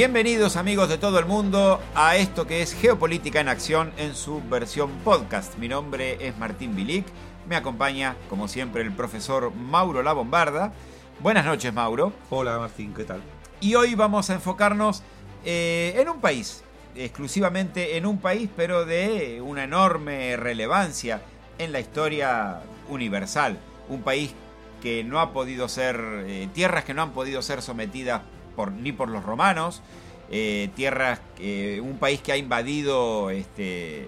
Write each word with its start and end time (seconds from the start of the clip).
Bienvenidos 0.00 0.56
amigos 0.56 0.88
de 0.88 0.96
todo 0.96 1.18
el 1.18 1.26
mundo 1.26 1.78
a 1.94 2.16
esto 2.16 2.46
que 2.46 2.62
es 2.62 2.72
Geopolítica 2.72 3.38
en 3.38 3.48
Acción 3.48 3.92
en 3.98 4.14
su 4.14 4.40
versión 4.48 4.90
podcast. 5.04 5.58
Mi 5.58 5.68
nombre 5.68 6.16
es 6.26 6.38
Martín 6.38 6.74
Bilic, 6.74 7.04
me 7.46 7.54
acompaña 7.54 8.16
como 8.30 8.48
siempre 8.48 8.80
el 8.80 8.92
profesor 8.92 9.54
Mauro 9.54 10.02
La 10.02 10.14
Bombarda. 10.14 10.72
Buenas 11.18 11.44
noches 11.44 11.74
Mauro. 11.74 12.14
Hola 12.30 12.58
Martín, 12.58 12.94
¿qué 12.94 13.04
tal? 13.04 13.20
Y 13.60 13.74
hoy 13.74 13.94
vamos 13.94 14.30
a 14.30 14.34
enfocarnos 14.36 15.02
eh, 15.44 15.92
en 15.98 16.08
un 16.08 16.22
país, 16.22 16.64
exclusivamente 16.94 17.98
en 17.98 18.06
un 18.06 18.16
país, 18.16 18.48
pero 18.56 18.86
de 18.86 19.42
una 19.42 19.64
enorme 19.64 20.34
relevancia 20.38 21.20
en 21.58 21.72
la 21.72 21.80
historia 21.80 22.62
universal. 22.88 23.58
Un 23.90 24.00
país 24.00 24.32
que 24.80 25.04
no 25.04 25.20
ha 25.20 25.34
podido 25.34 25.68
ser, 25.68 26.02
eh, 26.26 26.48
tierras 26.54 26.84
que 26.84 26.94
no 26.94 27.02
han 27.02 27.12
podido 27.12 27.42
ser 27.42 27.60
sometidas 27.60 28.22
por, 28.60 28.72
ni 28.72 28.92
por 28.92 29.08
los 29.08 29.24
romanos, 29.24 29.80
eh, 30.30 30.68
tierras, 30.76 31.20
un 31.82 31.96
país 31.98 32.20
que 32.20 32.32
ha 32.32 32.36
invadido 32.36 33.30
este, 33.30 34.06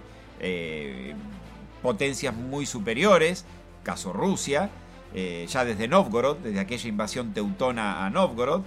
potencias 1.81 2.35
muy 2.35 2.67
superiores, 2.67 3.47
caso 3.83 4.13
Rusia, 4.13 4.69
ya 5.15 5.65
desde 5.65 5.89
Novgorod, 5.89 6.37
desde 6.37 6.61
aquella 6.61 6.87
invasión 6.87 7.33
teutona 7.33 8.05
a 8.05 8.11
Novgorod, 8.11 8.61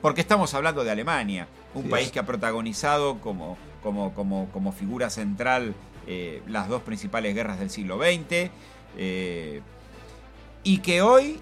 porque 0.00 0.20
estamos 0.20 0.54
hablando 0.54 0.84
de 0.84 0.92
Alemania, 0.92 1.48
un 1.74 1.90
país 1.90 2.12
que 2.12 2.20
ha 2.20 2.24
protagonizado 2.24 3.18
como, 3.18 3.58
como, 3.82 4.14
como, 4.14 4.48
como 4.52 4.70
figura 4.70 5.10
central 5.10 5.74
eh, 6.06 6.42
las 6.48 6.68
dos 6.68 6.82
principales 6.82 7.34
guerras 7.34 7.58
del 7.58 7.70
siglo 7.70 7.98
XX, 7.98 8.50
eh, 8.96 9.60
y 10.64 10.78
que 10.78 11.02
hoy 11.02 11.40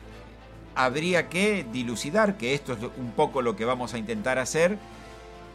habría 0.74 1.28
que 1.28 1.66
dilucidar, 1.72 2.36
que 2.36 2.54
esto 2.54 2.72
es 2.72 2.78
un 2.96 3.12
poco 3.12 3.42
lo 3.42 3.56
que 3.56 3.64
vamos 3.64 3.94
a 3.94 3.98
intentar 3.98 4.38
hacer, 4.38 4.78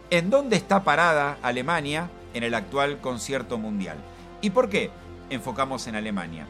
en 0.09 0.30
dónde 0.30 0.55
está 0.55 0.83
parada 0.83 1.38
Alemania 1.41 2.09
en 2.33 2.44
el 2.44 2.53
actual 2.53 2.99
concierto 2.99 3.58
mundial. 3.58 3.97
¿Y 4.41 4.52
por 4.52 4.69
qué 4.69 4.91
enfocamos 5.30 5.88
en 5.88 5.95
Alemania? 5.95 6.45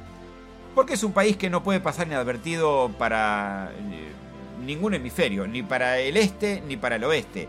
Porque 0.74 0.96
es 0.96 1.04
un 1.04 1.14
país 1.14 1.38
que 1.38 1.50
no 1.50 1.64
puede 1.64 1.80
pasar 1.80 2.08
inadvertido 2.08 2.92
para 2.98 3.72
eh, 3.74 4.12
ningún 4.66 4.94
hemisferio, 4.94 5.48
ni 5.48 5.64
para 5.64 6.00
el 6.00 6.18
este 6.18 6.62
ni 6.68 6.76
para 6.76 6.98
el 6.98 7.04
oeste. 7.06 7.48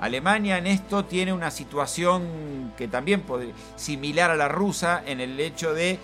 Alemania 0.00 0.58
en 0.58 0.66
esto 0.66 1.04
tiene 1.04 1.32
una 1.32 1.50
situación 1.50 2.72
que 2.76 2.88
también 2.88 3.20
puede, 3.20 3.52
similar 3.76 4.30
a 4.30 4.36
la 4.36 4.48
rusa 4.48 5.02
en 5.06 5.20
el 5.20 5.38
hecho 5.38 5.72
de 5.72 5.98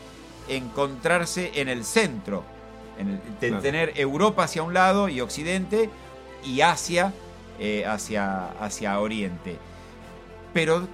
encontrarse 0.48 1.50
en 1.56 1.69
el 1.69 1.84
centro, 1.84 2.44
en 3.01 3.20
de 3.41 3.53
tener 3.53 3.93
Europa 3.97 4.45
hacia 4.45 4.62
un 4.62 4.75
lado 4.75 5.09
y 5.09 5.20
Occidente 5.20 5.91
y 6.45 6.61
Asia 6.61 7.12
eh, 7.59 7.84
hacia, 7.87 8.48
hacia 8.61 8.98
Oriente. 9.01 9.56
Pero 10.53 10.87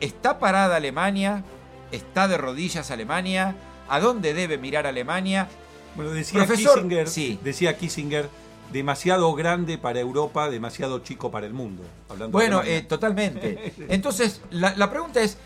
¿está 0.00 0.38
parada 0.38 0.76
Alemania? 0.76 1.44
¿Está 1.92 2.28
de 2.28 2.38
rodillas 2.38 2.90
Alemania? 2.90 3.56
¿A 3.88 4.00
dónde 4.00 4.34
debe 4.34 4.58
mirar 4.58 4.86
Alemania? 4.86 5.48
Bueno, 5.94 6.10
decía 6.10 6.46
Kissinger, 6.46 7.08
sí. 7.08 7.38
decía 7.42 7.76
Kissinger 7.76 8.28
demasiado 8.72 9.32
grande 9.34 9.78
para 9.78 10.00
Europa, 10.00 10.48
demasiado 10.50 11.00
chico 11.00 11.30
para 11.30 11.46
el 11.46 11.52
mundo. 11.52 11.84
bueno, 12.30 12.62
eh, 12.64 12.82
totalmente. 12.82 13.74
Entonces, 13.88 14.40
la, 14.50 14.90
pregunta 14.90 15.20
es, 15.20 15.38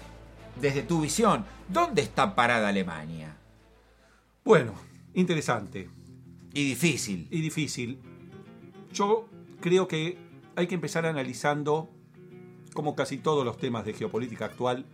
desde 0.61 0.83
tu 0.83 1.01
visión, 1.01 1.45
¿dónde 1.69 2.03
está 2.03 2.35
parada 2.35 2.69
Alemania? 2.69 3.37
Bueno, 4.45 4.73
interesante. 5.21 5.91
Y 6.55 6.65
difícil. 6.65 7.29
Y 7.31 7.41
difícil. 7.41 7.99
Yo 8.93 9.29
creo 9.61 9.89
que 9.89 10.19
hay 10.57 10.67
que 10.67 10.75
empezar 10.75 11.07
analizando, 11.07 11.89
como 12.73 12.95
casi 12.95 13.19
todos 13.19 13.45
los 13.45 13.59
temas 13.59 13.85
de 13.85 13.95
geopolítica 13.95 14.47
actual, 14.47 14.87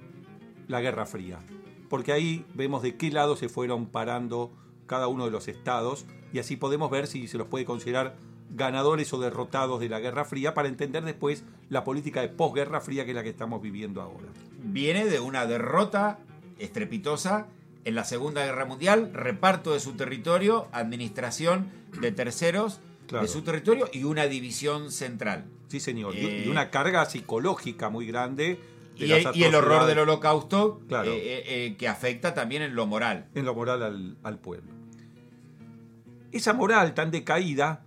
la 0.68 0.80
Guerra 0.80 1.06
Fría. 1.06 1.40
Porque 1.88 2.12
ahí 2.12 2.44
vemos 2.54 2.82
de 2.82 2.96
qué 2.96 3.10
lado 3.10 3.36
se 3.36 3.48
fueron 3.48 3.86
parando 3.86 4.52
cada 4.86 5.08
uno 5.08 5.24
de 5.24 5.30
los 5.30 5.48
estados 5.48 6.06
y 6.32 6.38
así 6.38 6.56
podemos 6.56 6.90
ver 6.90 7.06
si 7.06 7.28
se 7.28 7.38
los 7.38 7.46
puede 7.46 7.64
considerar 7.64 8.16
ganadores 8.50 9.12
o 9.12 9.20
derrotados 9.20 9.80
de 9.80 9.88
la 9.88 10.00
Guerra 10.00 10.24
Fría 10.24 10.54
para 10.54 10.68
entender 10.68 11.04
después 11.04 11.44
la 11.68 11.84
política 11.84 12.20
de 12.20 12.28
posguerra 12.28 12.80
fría 12.80 13.04
que 13.04 13.12
es 13.12 13.14
la 13.14 13.22
que 13.22 13.30
estamos 13.30 13.62
viviendo 13.62 14.02
ahora. 14.02 14.26
Viene 14.62 15.06
de 15.06 15.20
una 15.20 15.46
derrota 15.46 16.18
estrepitosa 16.58 17.48
en 17.84 17.94
la 17.94 18.04
Segunda 18.04 18.44
Guerra 18.44 18.64
Mundial, 18.64 19.10
reparto 19.12 19.72
de 19.72 19.80
su 19.80 19.92
territorio, 19.94 20.68
administración 20.72 21.70
de 22.00 22.12
terceros 22.12 22.80
de 23.08 23.28
su 23.28 23.42
territorio 23.42 23.88
y 23.92 24.04
una 24.04 24.26
división 24.26 24.90
central. 24.90 25.46
Sí, 25.68 25.80
señor, 25.80 26.14
y 26.14 26.24
eh, 26.24 26.46
una 26.50 26.70
carga 26.70 27.04
psicológica 27.04 27.90
muy 27.90 28.06
grande. 28.06 28.58
y, 28.96 29.10
el, 29.10 29.54
horror 29.54 29.86
del 29.86 29.98
holocausto 29.98 30.80
claro. 30.88 31.10
Eh, 31.10 31.42
eh, 31.46 31.76
que 31.76 31.88
afecta 31.88 32.34
también 32.34 32.62
en 32.62 32.74
lo 32.74 32.86
moral. 32.86 33.28
En 33.34 33.44
lo 33.44 33.54
moral 33.54 33.82
al, 33.82 34.16
al 34.22 34.38
pueblo. 34.38 34.72
Esa 36.32 36.52
moral 36.52 36.94
tan 36.94 37.10
decaída 37.10 37.84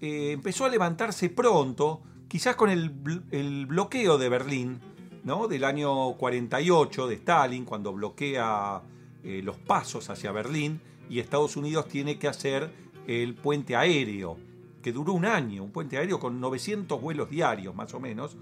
empezó 0.00 0.66
a 0.66 0.68
levantarse 0.68 1.30
pronto, 1.30 2.02
quizás 2.28 2.54
con 2.54 2.68
el, 2.68 2.90
bloqueo 3.66 4.18
de 4.18 4.28
Berlín, 4.28 4.80
¿no? 5.24 5.48
del 5.48 5.64
año 5.64 6.12
48 6.18 7.06
de 7.06 7.14
Stalin, 7.14 7.64
cuando 7.64 7.94
bloquea 7.94 8.82
eh, 9.26 9.42
los 9.42 9.56
pasos 9.56 10.08
hacia 10.08 10.30
Berlín 10.30 10.80
y 11.10 11.18
Estados 11.18 11.56
Unidos 11.56 11.88
tiene 11.88 12.16
que 12.16 12.28
hacer 12.28 12.70
el 13.08 13.34
puente 13.34 13.74
aéreo, 13.74 14.36
que 14.80 14.92
duró 14.92 15.14
un 15.14 15.24
año, 15.24 15.64
un 15.64 15.72
puente 15.72 15.98
aéreo 15.98 16.20
con 16.20 16.40
900 16.40 17.00
vuelos 17.00 17.28
diarios 17.28 17.74
más 17.74 17.92
o 17.92 17.98
menos, 17.98 18.36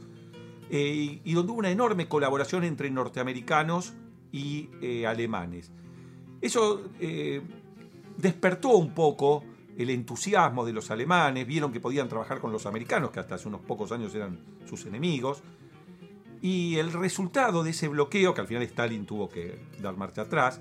eh, 0.68 1.20
y, 1.24 1.32
donde 1.32 1.52
hubo 1.52 1.58
una 1.58 1.70
enorme 1.70 2.06
colaboración 2.06 2.64
entre 2.64 2.90
norteamericanos 2.90 3.94
y 4.30 4.68
alemanes. 5.06 5.70
Eso 6.40 6.82
despertó 8.18 8.70
un 8.70 8.92
poco 8.92 9.44
el 9.78 9.88
entusiasmo 9.90 10.66
de 10.66 10.72
los 10.72 10.90
alemanes, 10.90 11.46
vieron 11.46 11.72
que 11.72 11.80
podían 11.80 12.08
trabajar 12.08 12.40
con 12.40 12.52
los 12.52 12.66
americanos, 12.66 13.10
que 13.10 13.20
hasta 13.20 13.36
hace 13.36 13.48
unos 13.48 13.62
pocos 13.62 13.90
años 13.92 14.14
eran 14.14 14.38
sus 14.66 14.84
enemigos, 14.86 15.42
y 16.44 16.76
el 16.76 16.92
resultado 16.92 17.62
de 17.64 17.70
ese 17.70 17.88
bloqueo, 17.88 18.34
que 18.34 18.42
al 18.42 18.46
final 18.46 18.62
Stalin 18.64 19.06
tuvo 19.06 19.30
que 19.30 19.58
dar 19.80 19.96
marcha 19.96 20.20
atrás, 20.22 20.60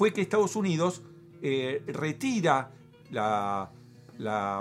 fue 0.00 0.14
que 0.14 0.22
Estados 0.22 0.56
Unidos 0.56 1.02
eh, 1.42 1.82
retira 1.86 2.70
la, 3.10 3.70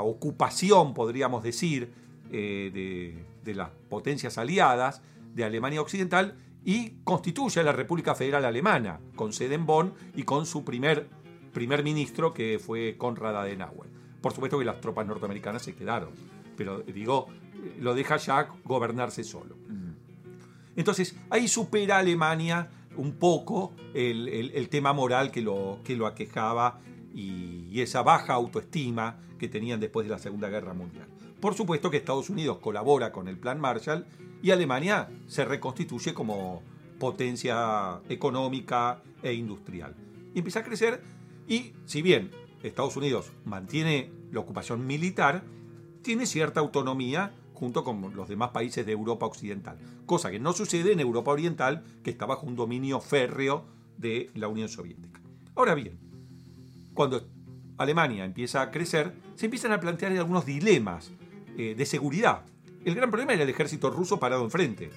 ocupación, 0.03 0.93
podríamos 0.93 1.43
decir, 1.43 1.93
eh, 2.29 2.69
de, 2.73 3.23
de 3.45 3.55
las 3.55 3.69
potencias 3.87 4.37
aliadas 4.37 5.01
de 5.33 5.45
Alemania 5.45 5.79
Occidental 5.79 6.35
y 6.65 6.95
constituye 7.05 7.63
la 7.63 7.71
República 7.71 8.15
Federal 8.15 8.43
Alemana, 8.43 8.99
con 9.15 9.31
sede 9.31 9.55
en 9.55 9.65
Bonn 9.65 9.93
y 10.13 10.23
con 10.23 10.45
su 10.45 10.65
primer 10.65 11.07
primer 11.53 11.85
ministro 11.85 12.33
que 12.33 12.59
fue 12.59 12.97
Konrad 12.97 13.37
Adenauer. 13.37 13.89
Por 14.21 14.33
supuesto 14.33 14.59
que 14.59 14.65
las 14.65 14.81
tropas 14.81 15.07
norteamericanas 15.07 15.61
se 15.61 15.73
quedaron, 15.73 16.09
pero 16.57 16.81
digo, 16.81 17.27
lo 17.79 17.95
deja 17.95 18.17
ya 18.17 18.49
gobernarse 18.65 19.23
solo. 19.23 19.55
Entonces, 20.75 21.15
ahí 21.29 21.47
supera 21.47 21.97
Alemania 21.97 22.69
un 22.99 23.13
poco 23.13 23.73
el, 23.93 24.67
tema 24.69 24.91
moral 24.91 25.31
que 25.31 25.41
lo, 25.41 25.79
que 25.83 25.95
lo 25.95 26.05
aquejaba 26.05 26.81
y, 27.13 27.65
y, 27.71 27.81
esa 27.81 28.03
baja 28.03 28.33
autoestima 28.33 29.19
que 29.39 29.47
tenían 29.47 29.79
después 29.79 30.05
de 30.05 30.11
la 30.11 30.19
Segunda 30.19 30.49
Guerra 30.49 30.73
Mundial. 30.73 31.07
Por 31.39 31.55
supuesto 31.55 31.89
que 31.89 31.97
Estados 31.97 32.29
Unidos 32.29 32.57
colabora 32.59 33.13
con 33.13 33.29
el 33.29 33.37
Plan 33.37 33.59
Marshall 33.59 34.05
y 34.41 34.51
Alemania 34.51 35.09
se 35.27 35.45
reconstituye 35.45 36.13
como 36.13 36.61
potencia 36.99 38.01
económica 38.09 39.01
e 39.23 39.33
industrial. 39.33 39.95
Y 40.35 40.39
empieza 40.39 40.59
a 40.59 40.63
crecer 40.63 41.01
y 41.47 41.71
si 41.85 42.01
bien 42.01 42.31
Estados 42.63 42.97
Unidos 42.97 43.31
mantiene 43.45 44.11
la 44.31 44.41
ocupación 44.41 44.85
militar, 44.85 45.43
tiene 46.01 46.25
cierta 46.25 46.59
autonomía 46.59 47.33
junto 47.59 47.83
con 47.83 48.15
los 48.15 48.29
demás 48.29 48.51
países 48.51 48.85
de 48.85 48.93
Europa 48.93 49.25
Occidental, 49.25 49.77
cosa 50.05 50.31
que 50.31 50.39
no 50.39 50.53
sucede 50.53 50.93
en 50.93 51.01
Europa 51.01 51.31
Oriental, 51.31 51.83
que 52.03 52.09
está 52.09 52.25
bajo 52.25 52.47
un 52.47 52.55
dominio 52.55 53.01
férreo 53.01 53.65
de 53.97 54.31
la 54.33 54.47
Unión 54.47 54.69
Soviética. 54.69 55.19
Ahora 55.55 55.75
bien, 55.75 55.99
cuando 56.93 57.27
Alemania 57.77 58.23
empieza 58.23 58.61
a 58.61 58.71
crecer, 58.71 59.13
se 59.35 59.45
empiezan 59.45 59.73
a 59.73 59.79
plantear 59.79 60.13
algunos 60.13 60.45
dilemas 60.45 61.11
eh, 61.57 61.75
de 61.75 61.85
seguridad. 61.85 62.43
El 62.85 62.95
gran 62.95 63.09
problema 63.09 63.33
era 63.33 63.43
el 63.43 63.49
ejército 63.49 63.89
ruso 63.89 64.19
parado 64.19 64.43
enfrente. 64.45 64.89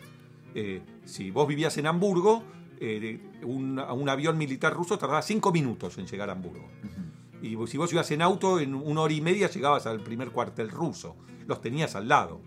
Eh, 0.55 0.83
si 1.05 1.33
vos 1.33 1.49
vivías 1.49 1.77
en 1.79 1.89
Hamburgo, 1.89 2.45
eh, 2.79 3.21
un, 3.43 3.79
avión 4.09 4.39
militar 4.39 4.73
ruso 4.73 4.99
tardaba 4.99 5.23
cinco 5.23 5.51
minutos 5.51 5.99
en 5.99 6.07
llegar 6.07 6.29
a 6.29 6.33
Hamburgo. 6.33 6.69
Y 7.43 7.57
si 7.67 7.77
vos 7.77 7.93
ibas 7.93 8.09
en 8.13 8.23
auto, 8.23 8.61
en 8.61 8.75
una 8.75 9.01
hora 9.01 9.15
y 9.15 9.21
media 9.21 9.51
llegabas 9.51 9.87
al 9.87 10.01
primer 10.01 10.31
cuartel 10.31 10.71
ruso. 10.71 11.17
Los 11.47 11.61
tenías 11.61 11.97
al 11.97 12.07
lado. 12.07 12.41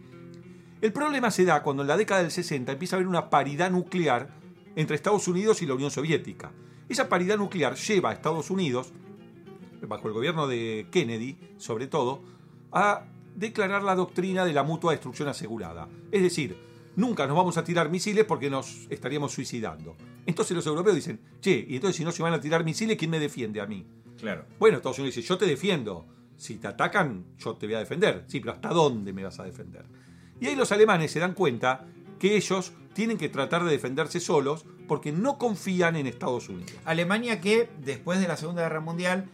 El 0.86 0.94
problema 0.94 1.32
se 1.32 1.46
da 1.46 1.64
cuando 1.64 1.82
en 1.82 1.88
la 1.88 1.98
década 1.98 2.22
del 2.22 2.30
60 2.30 2.72
empieza 2.72 2.96
a 2.96 2.98
haber 2.98 3.08
una 3.08 3.32
paridad 3.32 3.72
nuclear 3.72 4.30
entre 4.76 4.96
Estados 4.96 5.28
Unidos 5.28 5.64
y 5.64 5.66
la 5.66 5.74
Unión 5.74 5.90
Soviética. 5.90 6.52
Esa 6.88 7.10
paridad 7.10 7.38
nuclear 7.38 7.74
lleva 7.74 8.12
a 8.12 8.14
Estados 8.14 8.52
Unidos, 8.52 8.94
bajo 9.82 10.08
el 10.08 10.14
gobierno 10.14 10.46
de 10.46 10.86
Kennedy 10.92 11.40
sobre 11.58 11.88
todo, 11.88 12.22
a 12.72 13.06
declarar 13.36 13.82
la 13.82 13.96
doctrina 13.96 14.46
de 14.46 14.54
la 14.54 14.62
mutua 14.62 14.92
destrucción 14.92 15.28
asegurada. 15.28 15.90
Es 16.12 16.22
decir, 16.22 16.56
nunca 16.96 17.26
nos 17.26 17.36
vamos 17.36 17.58
a 17.58 17.64
tirar 17.64 17.90
misiles 17.90 18.26
porque 18.26 18.52
nos 18.52 18.86
estaríamos 18.92 19.32
suicidando. 19.32 19.96
Entonces 20.28 20.56
los 20.56 20.68
europeos 20.68 20.98
dicen, 20.98 21.20
che, 21.42 21.66
y 21.68 21.78
entonces 21.78 21.96
si 21.96 22.06
no 22.06 22.12
se 22.12 22.22
van 22.22 22.34
a 22.34 22.40
tirar 22.40 22.64
misiles, 22.64 22.96
¿quién 22.96 23.10
me 23.10 23.18
defiende 23.18 23.60
a 23.60 23.66
mí? 23.66 23.88
Claro. 24.20 24.46
Bueno, 24.60 24.78
Estados 24.78 25.00
Unidos 25.00 25.16
dice, 25.16 25.28
yo 25.28 25.36
te 25.36 25.48
defiendo. 25.48 26.06
Si 26.38 26.58
te 26.58 26.68
atacan, 26.68 27.26
yo 27.40 27.56
te 27.56 27.66
voy 27.66 27.74
a 27.74 27.80
defender. 27.80 28.26
Sí, 28.28 28.40
pero 28.40 28.52
¿hasta 28.52 28.70
dónde 28.70 29.14
me 29.14 29.24
vas 29.24 29.40
a 29.40 29.46
defender? 29.46 30.05
Y 30.40 30.48
ahí 30.48 30.56
los 30.56 30.72
alemanes 30.72 31.12
se 31.12 31.20
dan 31.20 31.34
cuenta 31.34 31.86
que 32.20 32.36
ellos 32.36 32.74
tienen 32.94 33.18
que 33.18 33.30
tratar 33.30 33.64
de 33.64 33.72
defenderse 33.72 34.20
solos 34.20 34.66
porque 34.88 35.12
no 35.12 35.38
confían 35.38 35.96
en 35.96 36.08
Estados 36.08 36.48
Unidos. 36.50 36.72
Alemania 36.86 37.42
que 37.42 37.70
después 37.84 38.20
de 38.20 38.28
la 38.28 38.38
Segunda 38.38 38.62
Guerra 38.64 38.80
Mundial, 38.82 39.26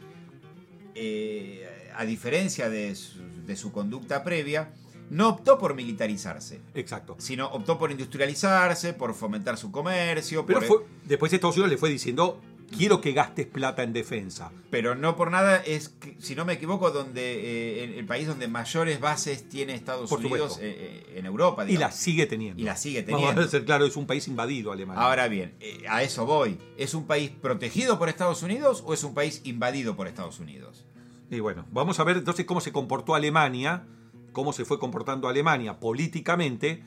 eh, 0.96 1.68
a 1.96 2.06
diferencia 2.06 2.70
de 2.70 2.96
su, 2.96 3.20
de 3.46 3.56
su 3.56 3.72
conducta 3.72 4.24
previa, 4.24 4.74
no 5.10 5.28
optó 5.30 5.58
por 5.58 5.74
militarizarse, 5.76 6.62
Exacto. 6.74 7.16
sino 7.20 7.48
optó 7.48 7.78
por 7.78 7.92
industrializarse, 7.92 8.94
por 8.94 9.14
fomentar 9.14 9.58
su 9.58 9.72
comercio, 9.72 10.46
Pero 10.46 10.60
por- 10.60 10.68
fue- 10.68 10.86
después 11.06 11.34
Estados 11.34 11.56
Unidos 11.58 11.72
le 11.72 11.78
fue 11.78 11.90
diciendo, 11.90 12.40
quiero 12.76 13.02
que 13.02 13.12
gastes 13.12 13.46
plata 13.46 13.84
en 13.84 13.94
defensa. 13.94 14.52
pero 14.70 14.96
no 14.96 15.16
por 15.16 15.30
nada 15.30 15.58
es, 15.58 15.94
si 16.20 16.36
no 16.36 16.46
me 16.46 16.54
equivoco, 16.54 16.92
donde 16.92 17.84
eh, 17.84 18.00
el, 18.00 18.06
país 18.06 18.28
donde 18.28 18.48
mayores 18.48 19.00
bases 19.00 19.48
tiene 19.50 19.74
Estados 19.74 20.10
Por 20.10 20.20
Unidos 20.20 20.58
eh, 20.62 21.06
eh, 21.08 21.20
en 21.20 21.26
Europa. 21.26 21.70
Y 21.70 21.78
la 21.78 21.92
sigue 21.92 22.26
teniendo. 22.26 22.62
Y 22.62 22.66
la 22.66 22.76
sigue 22.76 23.04
Vamos 23.04 23.20
teniendo. 23.20 23.42
a 23.42 23.48
ser 23.48 23.66
claro, 23.66 23.86
es 23.86 23.96
un 23.96 24.08
país 24.08 24.28
invadido 24.28 24.72
Alemania. 24.72 25.04
Ahora 25.04 25.28
bien, 25.28 25.54
eh, 25.60 25.84
a 25.88 26.04
eso 26.04 26.26
voy. 26.26 26.58
¿Es 26.78 26.94
un 26.94 27.06
país 27.06 27.30
protegido 27.30 28.00
por 28.00 28.10
Estados 28.10 28.44
Unidos 28.44 28.84
o 28.86 28.94
es 28.94 29.04
un 29.04 29.14
país 29.14 29.42
invadido 29.44 29.96
por 29.96 30.08
Estados 30.08 30.40
Unidos? 30.40 30.86
Y 31.30 31.40
bueno, 31.40 31.66
vamos 31.72 32.00
a 32.00 32.04
ver 32.04 32.18
entonces 32.18 32.46
cómo 32.46 32.62
se 32.62 32.72
comportó 32.72 33.16
Alemania, 33.16 33.86
cómo 34.32 34.54
se 34.54 34.66
fue 34.66 34.80
comportando 34.80 35.28
Alemania 35.28 35.80
políticamente, 35.80 36.84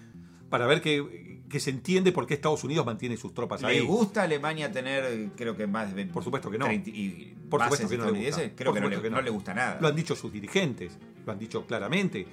para 0.51 0.67
ver 0.67 0.81
que, 0.83 1.34
que 1.49 1.61
se 1.61 1.70
entiende 1.70 2.11
por 2.12 2.26
qué 2.26 2.35
Estados 2.35 2.64
Unidos 2.64 2.85
mantiene 2.87 3.17
sus 3.17 3.32
tropas 3.35 3.61
¿Le 3.62 3.69
ahí. 3.69 3.81
gusta 3.81 4.23
a 4.23 4.25
Alemania 4.25 4.73
tener, 4.73 5.29
creo 5.37 5.56
que 5.56 5.67
más 5.67 5.88
de 5.88 5.94
20, 5.94 6.12
Por 6.14 6.25
supuesto 6.25 6.50
que 6.50 6.58
no. 6.58 6.64
30 6.67 6.91
y 6.91 7.35
Por 7.49 7.62
supuesto 7.62 7.88
que 7.88 7.99
no 7.99 8.11
le 8.11 8.26
gusta. 8.26 8.50
Creo 8.55 8.73
que 8.73 8.81
no, 8.81 8.88
le, 8.88 9.00
que 9.00 9.11
no. 9.11 9.17
no 9.17 9.23
le 9.23 9.31
gusta 9.31 9.55
nada. 9.55 9.79
Lo 9.81 9.88
han 9.88 9.94
dicho 9.96 10.17
sus 10.17 10.32
dirigentes, 10.32 10.99
lo 11.25 11.32
han 11.32 11.38
dicho 11.38 11.67
claramente. 11.67 12.26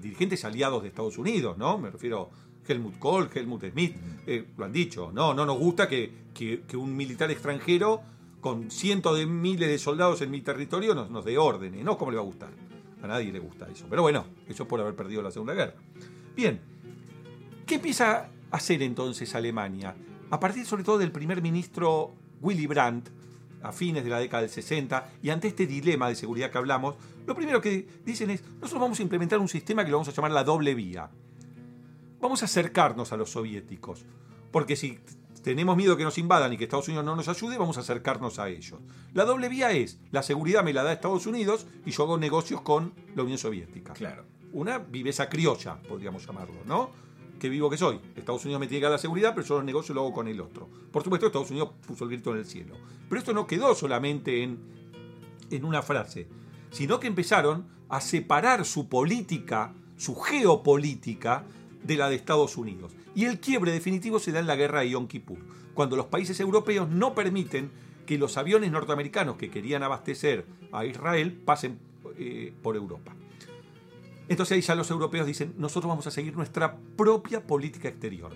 Dirigentes 0.00 0.44
aliados 0.44 0.82
de 0.82 0.88
Estados 0.88 1.18
Unidos, 1.18 1.56
¿no? 1.58 1.78
Me 1.78 1.90
refiero 1.90 2.30
a 2.32 2.72
Helmut 2.72 2.98
Kohl, 2.98 3.28
Helmut 3.32 3.64
Schmidt, 3.64 3.96
eh, 4.26 4.44
lo 4.56 4.64
han 4.64 4.72
dicho. 4.72 5.12
No, 5.12 5.34
no 5.34 5.44
nos 5.46 5.58
gusta 5.58 5.88
que, 5.88 6.10
que- 6.34 6.62
que 6.66 6.76
un 6.76 6.96
militar 6.96 7.30
extranjero 7.30 8.02
con 8.40 8.70
cientos 8.70 9.16
de 9.16 9.26
miles 9.26 9.68
de 9.68 9.78
soldados 9.78 10.20
en 10.22 10.30
mi 10.30 10.40
territorio 10.40 10.94
nos, 10.94 11.10
nos 11.10 11.24
dé 11.24 11.38
órdenes. 11.38 11.84
No, 11.84 11.96
¿cómo 11.96 12.10
le 12.10 12.16
va 12.16 12.22
a 12.22 12.26
gustar? 12.26 12.50
A 13.02 13.06
nadie 13.06 13.30
le 13.32 13.38
gusta 13.38 13.68
eso. 13.70 13.86
Pero 13.88 14.02
bueno, 14.02 14.24
eso 14.48 14.62
es 14.64 14.68
por 14.68 14.80
haber 14.80 14.94
perdido 14.96 15.22
la 15.22 15.30
Segunda 15.30 15.52
Guerra. 15.54 15.74
Bien, 16.34 16.58
¿qué 17.66 17.76
empieza 17.76 18.18
a 18.18 18.28
hacer 18.56 18.82
entonces 18.82 19.34
Alemania? 19.34 19.94
A 20.30 20.40
partir 20.40 20.66
sobre 20.66 20.84
todo 20.84 20.98
del 20.98 21.12
primer 21.12 21.42
ministro 21.42 22.14
Willy 22.40 22.66
Brandt, 22.66 23.08
a 23.62 23.72
fines 23.72 24.04
de 24.04 24.10
la 24.10 24.18
década 24.18 24.42
del 24.42 24.50
60, 24.50 25.12
y 25.22 25.30
ante 25.30 25.48
este 25.48 25.66
dilema 25.66 26.08
de 26.08 26.14
seguridad 26.14 26.50
que 26.50 26.58
hablamos, 26.58 26.96
lo 27.26 27.34
primero 27.34 27.60
que 27.60 27.86
dicen 28.04 28.30
es, 28.30 28.42
nosotros 28.60 28.80
vamos 28.80 28.98
a 28.98 29.02
implementar 29.02 29.38
un 29.38 29.48
sistema 29.48 29.84
que 29.84 29.90
lo 29.90 29.96
vamos 29.98 30.08
a 30.08 30.12
llamar 30.12 30.32
la 30.32 30.44
doble 30.44 30.74
vía. 30.74 31.08
Vamos 32.20 32.42
a 32.42 32.46
acercarnos 32.46 33.12
a 33.12 33.16
los 33.16 33.30
soviéticos, 33.30 34.04
porque 34.50 34.76
si 34.76 34.98
tenemos 35.42 35.76
miedo 35.76 35.96
que 35.96 36.04
nos 36.04 36.16
invadan 36.18 36.52
y 36.52 36.56
que 36.56 36.64
Estados 36.64 36.88
Unidos 36.88 37.04
no 37.04 37.16
nos 37.16 37.28
ayude, 37.28 37.58
vamos 37.58 37.76
a 37.76 37.80
acercarnos 37.80 38.38
a 38.38 38.48
ellos. 38.48 38.80
La 39.12 39.24
doble 39.24 39.48
vía 39.48 39.72
es, 39.72 39.98
la 40.10 40.22
seguridad 40.22 40.64
me 40.64 40.72
la 40.72 40.82
da 40.82 40.92
Estados 40.92 41.26
Unidos 41.26 41.66
y 41.84 41.90
yo 41.90 42.04
hago 42.04 42.16
negocios 42.18 42.60
con 42.62 42.92
la 43.14 43.22
Unión 43.22 43.38
Soviética 43.38 43.92
Claro. 43.92 44.24
una 44.52 44.78
viveza 44.78 45.28
criolla, 45.28 45.76
podríamos 45.82 46.26
llamarlo, 46.26 46.56
¿no? 46.66 46.90
Que 47.38 47.48
vivo 47.48 47.68
que 47.68 47.76
soy. 47.76 48.00
Estados 48.16 48.44
Unidos 48.44 48.60
me 48.60 48.66
tiene 48.66 48.80
que 48.80 48.84
dar 48.84 48.92
la 48.92 48.98
seguridad, 48.98 49.34
pero 49.34 49.46
yo 49.46 49.56
los 49.56 49.64
negocios 49.64 49.94
lo 49.94 50.02
hago 50.02 50.12
con 50.12 50.28
el 50.28 50.40
otro. 50.40 50.68
Por 50.90 51.02
supuesto, 51.02 51.26
Estados 51.26 51.50
Unidos 51.50 51.70
puso 51.86 52.04
el 52.04 52.10
grito 52.10 52.32
en 52.32 52.38
el 52.38 52.46
cielo. 52.46 52.74
Pero 53.08 53.18
esto 53.18 53.32
no 53.32 53.46
quedó 53.46 53.74
solamente 53.74 54.42
en, 54.42 54.58
en 55.50 55.64
una 55.64 55.82
frase, 55.82 56.26
sino 56.70 57.00
que 57.00 57.06
empezaron 57.06 57.66
a 57.88 58.00
separar 58.00 58.64
su 58.64 58.88
política, 58.88 59.74
su 59.96 60.16
geopolítica, 60.16 61.44
de 61.84 61.96
la 61.96 62.08
de 62.08 62.16
Estados 62.16 62.56
Unidos. 62.56 62.92
Y 63.14 63.26
el 63.26 63.38
quiebre 63.38 63.70
definitivo 63.70 64.18
se 64.18 64.32
da 64.32 64.40
en 64.40 64.46
la 64.46 64.56
guerra 64.56 64.80
de 64.80 64.90
Yom 64.90 65.06
Kippur, 65.06 65.38
cuando 65.74 65.96
los 65.96 66.06
países 66.06 66.40
europeos 66.40 66.88
no 66.88 67.14
permiten 67.14 67.70
que 68.06 68.18
los 68.18 68.36
aviones 68.36 68.70
norteamericanos 68.72 69.36
que 69.36 69.50
querían 69.50 69.82
abastecer 69.82 70.46
a 70.72 70.84
Israel 70.84 71.32
pasen 71.32 71.78
eh, 72.18 72.52
por 72.62 72.76
Europa. 72.76 73.14
Entonces 74.28 74.56
ahí 74.56 74.60
ya 74.62 74.74
los 74.74 74.90
europeos 74.90 75.26
dicen, 75.26 75.54
nosotros 75.58 75.88
vamos 75.88 76.06
a 76.06 76.10
seguir 76.10 76.34
nuestra 76.36 76.76
propia 76.96 77.46
política 77.46 77.88
exterior. 77.88 78.32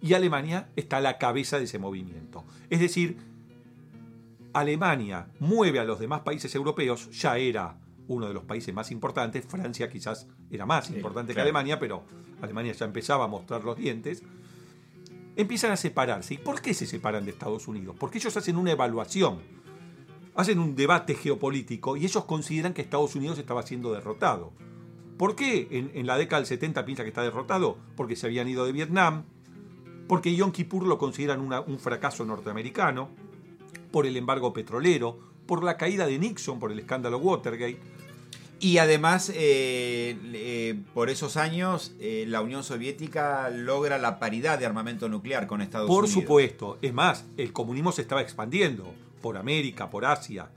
Y 0.00 0.14
Alemania 0.14 0.68
está 0.76 0.98
a 0.98 1.00
la 1.00 1.18
cabeza 1.18 1.58
de 1.58 1.64
ese 1.64 1.78
movimiento. 1.78 2.44
Es 2.70 2.80
decir, 2.80 3.18
Alemania 4.52 5.28
mueve 5.40 5.78
a 5.78 5.84
los 5.84 5.98
demás 5.98 6.20
países 6.20 6.54
europeos, 6.54 7.10
ya 7.10 7.36
era 7.38 7.78
uno 8.08 8.26
de 8.26 8.34
los 8.34 8.44
países 8.44 8.74
más 8.74 8.90
importantes, 8.90 9.44
Francia 9.46 9.88
quizás 9.90 10.26
era 10.50 10.66
más 10.66 10.86
Sí, 10.86 10.94
importante 10.94 11.34
que. 11.34 11.40
Alemania, 11.40 11.78
pero 11.78 12.04
Alemania 12.40 12.72
ya 12.72 12.86
empezaba 12.86 13.24
a 13.24 13.28
mostrar 13.28 13.64
los 13.64 13.76
dientes, 13.76 14.22
empiezan 15.36 15.72
a 15.72 15.76
separarse. 15.76 16.34
¿Y 16.34 16.38
por 16.38 16.60
qué 16.60 16.74
se 16.74 16.86
separan 16.86 17.24
de 17.24 17.32
Estados 17.32 17.68
Unidos? 17.68 17.96
Porque 17.98 18.18
ellos 18.18 18.36
hacen 18.36 18.56
una 18.56 18.72
evaluación, 18.72 19.40
hacen 20.34 20.58
un 20.58 20.74
debate 20.74 21.14
geopolítico 21.14 21.96
y 21.96 22.04
ellos 22.04 22.24
consideran 22.24 22.72
que 22.72 22.82
Estados 22.82 23.14
Unidos 23.14 23.38
estaba 23.38 23.62
siendo 23.62 23.92
derrotado. 23.92 24.52
¿Por 25.18 25.34
qué 25.36 25.66
en, 25.70 25.90
en 25.94 26.06
la 26.06 26.16
década 26.16 26.40
del 26.40 26.46
70 26.46 26.84
piensa 26.84 27.02
que 27.02 27.08
está 27.08 27.22
derrotado? 27.22 27.76
Porque 27.96 28.16
se 28.16 28.26
habían 28.26 28.48
ido 28.48 28.64
de 28.64 28.72
Vietnam, 28.72 29.24
porque 30.06 30.34
Yom 30.34 30.52
Kippur 30.52 30.86
lo 30.86 30.96
consideran 30.96 31.40
una- 31.40 31.60
un 31.60 31.78
fracaso 31.78 32.24
norteamericano, 32.24 33.08
por 33.90 34.06
el 34.06 34.16
embargo 34.16 34.52
petrolero, 34.52 35.18
por 35.46 35.64
la 35.64 35.76
caída 35.76 36.06
de 36.06 36.18
Nixon, 36.18 36.58
por 36.60 36.70
el 36.72 36.78
escándalo 36.78 37.18
Watergate. 37.18 37.78
Y 38.60 38.78
además, 38.78 39.30
eh, 39.34 40.16
eh, 40.34 40.80
por 40.94 41.10
esos 41.10 41.36
años, 41.36 41.94
eh, 42.00 42.24
la 42.28 42.40
Unión 42.42 42.64
Soviética 42.64 43.48
logra 43.50 43.98
la 43.98 44.18
paridad 44.18 44.58
de 44.58 44.66
armamento 44.66 45.08
nuclear 45.08 45.46
con 45.46 45.62
Estados 45.62 45.86
Por 45.86 46.04
Unidos. 46.04 46.22
supuesto, 46.22 46.78
es 46.82 46.92
más, 46.92 47.24
el 47.36 47.52
comunismo 47.52 47.92
se 47.92 48.02
estaba 48.02 48.20
expandiendo 48.20 48.92
por 49.22 49.36
América, 49.36 49.90
por 49.90 50.04
Asia. 50.04 50.50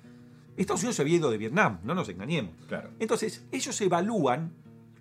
Estados 0.58 0.82
Unidos 0.82 0.96
se 0.96 1.04
había 1.04 1.16
ido 1.18 1.30
de 1.32 1.38
Vietnam, 1.38 1.80
no 1.84 1.94
nos 1.96 2.10
engañemos. 2.10 2.54
Claro. 2.68 2.90
Entonces, 3.00 3.44
ellos 3.52 3.80
evalúan, 3.82 4.52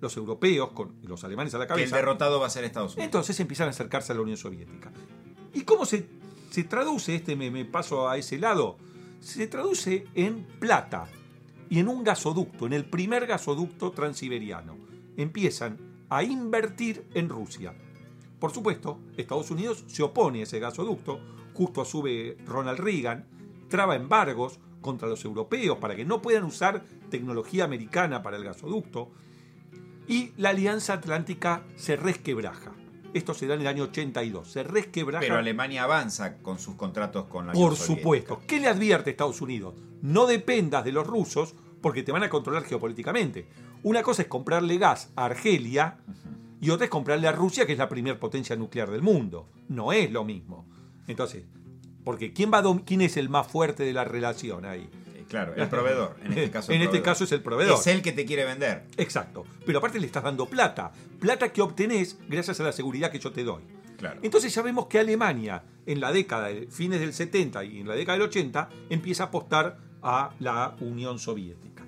los 0.00 0.16
europeos, 0.16 0.70
con 0.72 0.94
los 1.02 1.22
alemanes 1.24 1.54
a 1.54 1.58
la 1.58 1.66
Que 1.66 1.74
el 1.74 1.78
cabeza, 1.80 1.96
derrotado 1.96 2.40
va 2.40 2.46
a 2.46 2.50
ser 2.50 2.64
Estados 2.64 2.92
Unidos. 2.92 3.04
entonces 3.06 3.38
empiezan 3.40 3.66
a 3.68 3.70
acercarse 3.70 4.12
a 4.12 4.14
la 4.14 4.22
Unión 4.22 4.36
Soviética. 4.36 4.92
¿Y 5.52 5.62
cómo 5.62 5.84
se, 5.84 6.06
se 6.50 6.64
traduce, 6.64 7.14
este 7.14 7.36
me, 7.36 7.50
me 7.50 7.64
paso 7.64 8.08
a 8.08 8.16
ese 8.16 8.38
lado? 8.38 8.76
Se 9.20 9.46
traduce 9.46 10.06
en 10.14 10.44
plata 10.58 11.08
y 11.68 11.78
en 11.78 11.88
un 11.88 12.02
gasoducto, 12.02 12.66
en 12.66 12.72
el 12.72 12.84
primer 12.84 13.26
gasoducto 13.26 13.90
transiberiano. 13.92 14.76
Empiezan 15.16 15.78
a 16.08 16.22
invertir 16.22 17.04
en 17.14 17.28
Rusia. 17.28 17.74
Por 18.38 18.52
supuesto, 18.52 18.98
Estados 19.16 19.50
Unidos 19.50 19.84
se 19.86 20.02
opone 20.02 20.40
a 20.40 20.42
ese 20.44 20.58
gasoducto, 20.58 21.20
justo 21.52 21.84
sube 21.84 22.38
Ronald 22.46 22.80
Reagan, 22.80 23.26
traba 23.68 23.96
embargos 23.96 24.58
contra 24.80 25.08
los 25.08 25.24
europeos 25.24 25.78
para 25.78 25.94
que 25.94 26.06
no 26.06 26.22
puedan 26.22 26.44
usar 26.44 26.82
tecnología 27.10 27.64
americana 27.64 28.22
para 28.22 28.38
el 28.38 28.44
gasoducto 28.44 29.10
y 30.10 30.32
la 30.38 30.48
Alianza 30.48 30.94
Atlántica 30.94 31.62
se 31.76 31.94
resquebraja. 31.94 32.72
Esto 33.14 33.32
se 33.32 33.46
da 33.46 33.54
en 33.54 33.60
el 33.60 33.68
año 33.68 33.84
82. 33.84 34.50
Se 34.50 34.64
resquebraja. 34.64 35.20
Pero 35.20 35.36
Alemania 35.36 35.84
avanza 35.84 36.38
con 36.38 36.58
sus 36.58 36.74
contratos 36.74 37.26
con 37.26 37.46
la 37.46 37.52
por 37.52 37.72
Unión 37.72 37.86
supuesto. 37.86 38.42
¿Qué 38.44 38.58
le 38.58 38.66
advierte 38.66 39.10
Estados 39.10 39.40
Unidos? 39.40 39.74
No 40.02 40.26
dependas 40.26 40.84
de 40.84 40.90
los 40.90 41.06
rusos 41.06 41.54
porque 41.80 42.02
te 42.02 42.10
van 42.10 42.24
a 42.24 42.28
controlar 42.28 42.64
geopolíticamente. 42.64 43.46
Una 43.84 44.02
cosa 44.02 44.22
es 44.22 44.28
comprarle 44.28 44.78
gas 44.78 45.12
a 45.14 45.26
Argelia 45.26 45.98
y 46.60 46.70
otra 46.70 46.86
es 46.86 46.90
comprarle 46.90 47.28
a 47.28 47.32
Rusia, 47.32 47.64
que 47.64 47.72
es 47.72 47.78
la 47.78 47.88
primera 47.88 48.18
potencia 48.18 48.56
nuclear 48.56 48.90
del 48.90 49.02
mundo. 49.02 49.48
No 49.68 49.92
es 49.92 50.10
lo 50.10 50.24
mismo. 50.24 50.66
Entonces, 51.06 51.44
porque 52.02 52.32
¿quién, 52.32 52.50
va 52.52 52.58
a 52.58 52.80
¿quién 52.84 53.00
es 53.00 53.16
el 53.16 53.28
más 53.28 53.46
fuerte 53.46 53.84
de 53.84 53.92
la 53.92 54.02
relación 54.02 54.64
ahí? 54.64 54.90
Claro, 55.30 55.54
el 55.54 55.68
proveedor. 55.68 56.16
En 56.24 56.32
este 56.32 56.50
caso, 56.52 56.72
el 56.72 56.76
En 56.76 56.82
este 56.88 57.02
caso 57.02 57.22
es 57.22 57.30
el 57.30 57.40
proveedor. 57.40 57.78
Es 57.78 57.86
el 57.86 58.02
que 58.02 58.12
te 58.12 58.26
quiere 58.26 58.44
vender. 58.44 58.82
Exacto. 58.96 59.46
Pero 59.64 59.78
aparte 59.78 60.00
le 60.00 60.06
estás 60.06 60.24
dando 60.24 60.46
plata. 60.46 60.90
Plata 61.20 61.52
que 61.52 61.62
obtenés 61.62 62.18
gracias 62.28 62.58
a 62.58 62.64
la 62.64 62.72
seguridad 62.72 63.12
que 63.12 63.20
yo 63.20 63.30
te 63.30 63.44
doy. 63.44 63.62
Claro. 63.96 64.18
Entonces 64.22 64.52
ya 64.52 64.60
vemos 64.62 64.86
que 64.86 64.98
Alemania, 64.98 65.62
en 65.86 66.00
la 66.00 66.10
década, 66.10 66.48
de 66.48 66.66
fines 66.66 66.98
del 66.98 67.12
70 67.12 67.64
y 67.64 67.80
en 67.80 67.86
la 67.86 67.94
década 67.94 68.18
del 68.18 68.26
80, 68.28 68.68
empieza 68.88 69.24
a 69.24 69.26
apostar 69.26 69.78
a 70.02 70.30
la 70.40 70.74
Unión 70.80 71.20
Soviética. 71.20 71.84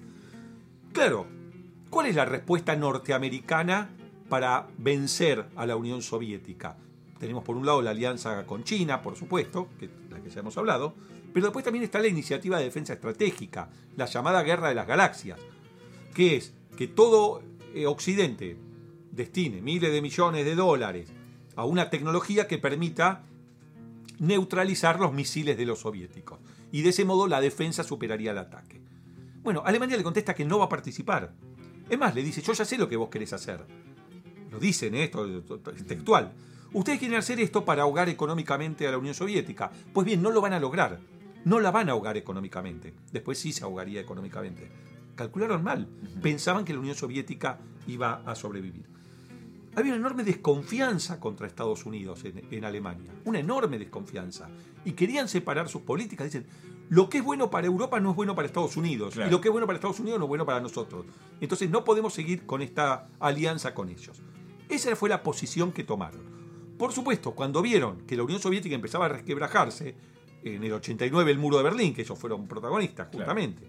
Claro, 0.92 1.26
¿cuál 1.90 2.06
es 2.06 2.14
la 2.14 2.24
respuesta 2.24 2.76
norteamericana 2.76 3.90
para 4.28 4.68
vencer 4.78 5.46
a 5.56 5.66
la 5.66 5.74
Unión 5.74 6.00
Soviética? 6.00 6.76
Tenemos 7.22 7.44
por 7.44 7.56
un 7.56 7.64
lado 7.64 7.80
la 7.82 7.90
alianza 7.90 8.44
con 8.46 8.64
China, 8.64 9.00
por 9.00 9.14
supuesto, 9.14 9.68
que 9.78 9.88
la 10.10 10.20
que 10.20 10.28
ya 10.28 10.40
hemos 10.40 10.58
hablado, 10.58 10.92
pero 11.32 11.46
después 11.46 11.64
también 11.64 11.84
está 11.84 12.00
la 12.00 12.08
iniciativa 12.08 12.58
de 12.58 12.64
defensa 12.64 12.94
estratégica, 12.94 13.70
la 13.96 14.06
llamada 14.06 14.42
Guerra 14.42 14.70
de 14.70 14.74
las 14.74 14.88
Galaxias, 14.88 15.38
que 16.14 16.34
es 16.34 16.52
que 16.76 16.88
todo 16.88 17.40
eh, 17.76 17.86
Occidente 17.86 18.56
destine 19.12 19.62
miles 19.62 19.92
de 19.92 20.02
millones 20.02 20.44
de 20.44 20.56
dólares 20.56 21.12
a 21.54 21.64
una 21.64 21.90
tecnología 21.90 22.48
que 22.48 22.58
permita 22.58 23.22
neutralizar 24.18 24.98
los 24.98 25.12
misiles 25.12 25.56
de 25.56 25.64
los 25.64 25.78
soviéticos. 25.78 26.40
Y 26.72 26.82
de 26.82 26.88
ese 26.88 27.04
modo 27.04 27.28
la 27.28 27.40
defensa 27.40 27.84
superaría 27.84 28.32
el 28.32 28.38
ataque. 28.38 28.80
Bueno, 29.44 29.62
Alemania 29.64 29.96
le 29.96 30.02
contesta 30.02 30.34
que 30.34 30.44
no 30.44 30.58
va 30.58 30.64
a 30.64 30.68
participar. 30.68 31.32
Es 31.88 31.96
más, 32.00 32.16
le 32.16 32.24
dice, 32.24 32.42
yo 32.42 32.52
ya 32.52 32.64
sé 32.64 32.78
lo 32.78 32.88
que 32.88 32.96
vos 32.96 33.10
querés 33.10 33.32
hacer. 33.32 33.64
Lo 34.50 34.58
dicen, 34.58 34.96
esto 34.96 35.24
es 35.72 35.86
textual. 35.86 36.32
Ustedes 36.72 36.98
quieren 36.98 37.18
hacer 37.18 37.40
esto 37.40 37.64
para 37.64 37.82
ahogar 37.82 38.08
económicamente 38.08 38.86
a 38.86 38.90
la 38.90 38.98
Unión 38.98 39.14
Soviética. 39.14 39.70
Pues 39.92 40.06
bien, 40.06 40.22
no 40.22 40.30
lo 40.30 40.40
van 40.40 40.52
a 40.52 40.60
lograr. 40.60 41.00
No 41.44 41.60
la 41.60 41.70
van 41.70 41.88
a 41.88 41.92
ahogar 41.92 42.16
económicamente. 42.16 42.94
Después 43.12 43.38
sí 43.38 43.52
se 43.52 43.64
ahogaría 43.64 44.00
económicamente. 44.00 44.70
Calcularon 45.14 45.62
mal. 45.62 45.88
Pensaban 46.22 46.64
que 46.64 46.72
la 46.72 46.80
Unión 46.80 46.94
Soviética 46.94 47.58
iba 47.86 48.22
a 48.24 48.34
sobrevivir 48.34 48.92
había 49.74 49.92
una 49.92 50.00
enorme 50.00 50.24
desconfianza 50.24 51.18
contra 51.18 51.46
Estados 51.46 51.86
Unidos 51.86 52.24
en, 52.24 52.64
Alemania, 52.64 53.12
una 53.24 53.38
enorme 53.38 53.78
desconfianza. 53.78 54.48
Y 54.84 54.92
querían 54.92 55.28
separar 55.28 55.68
sus 55.68 55.82
políticas. 55.82 56.26
Dicen, 56.26 56.46
lo 56.90 57.08
que 57.08 57.18
es 57.18 57.24
bueno 57.24 57.50
para 57.50 57.66
Europa 57.66 57.98
no 58.00 58.10
es 58.10 58.16
bueno 58.16 58.34
para 58.34 58.46
Estados 58.46 58.76
Unidos, 58.76 59.16
y 59.16 59.30
lo 59.30 59.40
que 59.40 59.48
es 59.48 59.52
bueno 59.52 59.66
para 59.66 59.76
Estados 59.76 60.00
Unidos 60.00 60.18
no 60.18 60.26
es 60.26 60.28
bueno 60.28 60.44
para 60.44 60.60
nosotros. 60.60 61.06
Entonces 61.40 61.70
no 61.70 61.84
podemos 61.84 62.12
seguir 62.12 62.44
con 62.44 62.60
esta 62.60 63.08
alianza 63.18 63.74
con 63.74 63.88
ellos. 63.88 64.20
Esa 64.68 64.94
fue 64.94 65.08
la 65.08 65.22
posición 65.22 65.72
que 65.72 65.84
tomaron. 65.84 66.41
Por 66.82 66.92
supuesto, 66.92 67.30
cuando 67.30 67.62
vieron 67.62 68.04
que 68.08 68.16
la 68.16 68.24
Unión 68.24 68.40
Soviética 68.40 68.74
empezaba 68.74 69.06
a 69.06 69.08
resquebrajarse, 69.08 69.94
en 70.42 70.64
el 70.64 70.72
89 70.72 71.30
el 71.30 71.38
muro 71.38 71.58
de 71.58 71.62
Berlín, 71.62 71.94
que 71.94 72.02
ellos 72.02 72.18
fueron 72.18 72.48
protagonistas 72.48 73.06
justamente, 73.12 73.62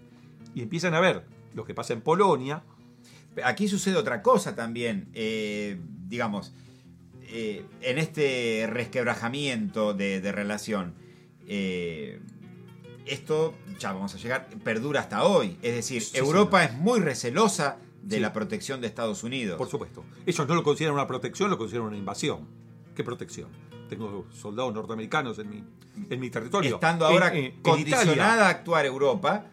y 0.52 0.62
empiezan 0.62 0.94
a 0.94 0.98
ver 1.00 1.24
lo 1.54 1.64
que 1.64 1.74
pasa 1.74 1.92
en 1.92 2.00
Polonia, 2.00 2.64
Aquí 3.44 3.68
sucede 3.68 3.94
otra 3.94 4.20
cosa 4.20 4.56
también, 4.56 5.10
eh, 5.14 5.78
digamos, 6.08 6.54
eh, 7.22 7.64
en 7.82 7.98
este 7.98 8.66
resquebrajamiento 8.68 9.94
de, 9.94 10.32
relación. 10.32 10.94
Eh, 11.46 12.18
esto, 13.06 13.54
ya 13.78 13.92
vamos 13.92 14.12
a 14.16 14.18
llegar, 14.18 14.48
perdura 14.64 15.00
hasta 15.00 15.22
hoy. 15.22 15.56
Es 15.62 15.74
decir, 15.74 16.02
Europa 16.14 16.64
es 16.64 16.74
muy 16.74 16.98
recelosa 16.98 17.78
de 18.02 18.18
la 18.18 18.32
protección 18.32 18.80
de 18.80 18.88
Estados 18.88 19.22
Unidos. 19.22 19.56
Por 19.56 19.68
supuesto. 19.68 20.04
Ellos 20.26 20.48
no 20.48 20.54
lo 20.56 20.64
consideran 20.64 20.94
una 20.94 21.06
protección, 21.06 21.48
lo 21.48 21.58
consideran 21.58 21.86
una 21.86 21.96
invasión. 21.96 22.63
¿Qué 22.94 23.04
protección? 23.04 23.48
Tengo 23.88 24.26
soldados 24.32 24.72
norteamericanos 24.74 25.38
en 25.38 25.50
mi, 25.50 25.64
en 26.10 26.20
mi 26.20 26.30
territorio. 26.30 26.76
Estando 26.76 27.06
ahora 27.06 27.32
condicionada 27.62 28.46
a 28.46 28.50
actuar 28.50 28.86
Europa, 28.86 29.46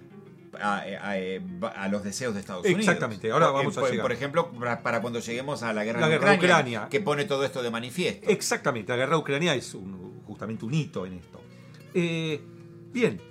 a, 0.59 1.87
los 1.89 2.03
deseos 2.03 2.33
de 2.33 2.41
Estados 2.41 2.65
Unidos. 2.65 2.81
Exactamente, 2.81 3.31
ahora 3.31 3.49
vamos 3.49 3.77
a 3.77 3.81
llegar. 3.89 4.01
Por 4.01 4.11
ejemplo, 4.11 4.51
para 4.83 5.01
cuando 5.01 5.19
lleguemos 5.19 5.63
a 5.63 5.73
la 5.73 5.83
guerra, 5.83 6.07
de 6.07 6.17
Ucrania, 6.17 6.87
que 6.89 7.01
pone 7.01 7.25
todo 7.25 7.43
esto 7.45 7.61
de 7.63 7.71
manifiesto. 7.71 8.29
Exactamente, 8.29 8.91
la 8.91 8.97
guerra 8.97 9.15
de 9.15 9.21
Ucrania 9.21 9.55
es 9.55 9.75
justamente 10.25 10.65
un 10.65 10.73
hito 10.73 11.05
en 11.05 11.13
esto. 11.13 11.41
Eh, 11.93 12.41
bien, 12.93 13.21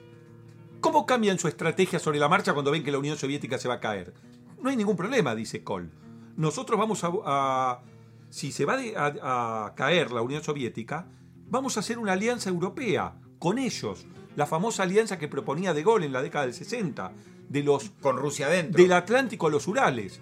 ¿cómo 0.80 1.06
cambian 1.06 1.38
su 1.38 1.48
estrategia 1.48 1.98
sobre 1.98 2.18
la 2.18 2.28
marcha 2.28 2.52
cuando 2.52 2.70
ven 2.70 2.82
que 2.82 2.92
la 2.92 2.98
Unión 2.98 3.16
Soviética 3.16 3.58
se 3.58 3.68
va 3.68 3.74
a 3.74 3.80
caer? 3.80 4.12
No 4.62 4.70
hay 4.70 4.76
ningún 4.76 4.96
problema, 4.96 5.34
dice 5.34 5.62
Kohl. 5.62 5.90
Nosotros 6.36 6.78
vamos 6.78 7.02
a... 7.04 7.80
si 8.30 8.52
se 8.52 8.64
va 8.64 8.78
a 9.22 9.74
caer 9.76 10.10
la 10.12 10.22
Unión 10.22 10.42
Soviética, 10.42 11.06
vamos 11.48 11.76
a 11.76 11.80
hacer 11.80 11.98
una 11.98 12.12
alianza 12.12 12.48
europea 12.48 13.14
con 13.38 13.58
ellos 13.58 14.06
la 14.36 14.46
famosa 14.46 14.84
alianza 14.84 15.18
que 15.18 15.28
proponía 15.28 15.74
De 15.74 15.82
Gaulle 15.82 16.06
en 16.06 16.12
la 16.12 16.22
década 16.22 16.46
del 16.46 16.54
60, 16.54 17.12
de 17.48 17.62
los, 17.62 17.90
con 18.00 18.16
Rusia 18.16 18.48
dentro. 18.48 18.80
Del 18.80 18.92
Atlántico 18.92 19.48
a 19.48 19.50
los 19.50 19.66
Urales. 19.66 20.20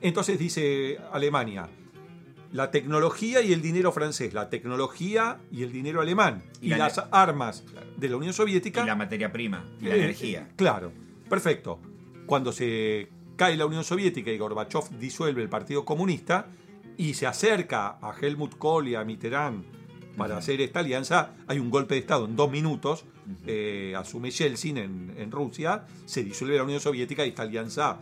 Entonces 0.00 0.38
dice 0.38 0.98
Alemania, 1.12 1.68
la 2.52 2.70
tecnología 2.70 3.40
y 3.42 3.52
el 3.52 3.62
dinero 3.62 3.90
francés, 3.92 4.34
la 4.34 4.50
tecnología 4.50 5.38
y 5.50 5.62
el 5.62 5.72
dinero 5.72 6.00
alemán, 6.00 6.42
y, 6.60 6.70
las 6.70 7.02
armas 7.10 7.64
de 7.96 8.08
la 8.08 8.16
Unión 8.16 8.34
Soviética. 8.34 8.82
Y 8.82 8.86
la 8.86 8.96
materia 8.96 9.32
prima, 9.32 9.64
y 9.80 9.86
la 9.86 9.94
eh, 9.94 10.00
energía. 10.00 10.48
Claro, 10.56 10.92
perfecto. 11.28 11.80
Cuando 12.26 12.52
se 12.52 13.08
cae 13.36 13.56
la 13.56 13.66
Unión 13.66 13.84
Soviética 13.84 14.30
y 14.30 14.38
Gorbachev 14.38 14.90
disuelve 14.98 15.42
el 15.42 15.48
Partido 15.48 15.84
Comunista 15.84 16.48
y 16.96 17.14
se 17.14 17.26
acerca 17.26 17.98
a 18.00 18.14
Helmut 18.20 18.56
Kohl 18.56 18.88
y 18.88 18.94
a 18.94 19.04
Mitterrand 19.04 19.64
para 20.16 20.36
hacer 20.36 20.60
esta 20.60 20.80
alianza, 20.80 21.32
hay 21.46 21.58
un 21.58 21.70
golpe 21.70 21.94
de 21.94 22.00
Estado 22.00 22.26
en 22.26 22.36
dos 22.36 22.50
minutos, 22.50 23.04
eh, 23.46 23.94
asume 23.96 24.30
Yeltsin 24.30 24.78
en, 24.78 25.30
Rusia, 25.30 25.86
se 26.04 26.22
disuelve 26.22 26.56
la 26.56 26.64
Unión 26.64 26.80
Soviética 26.80 27.24
y 27.24 27.30
esta 27.30 27.42
alianza 27.42 27.98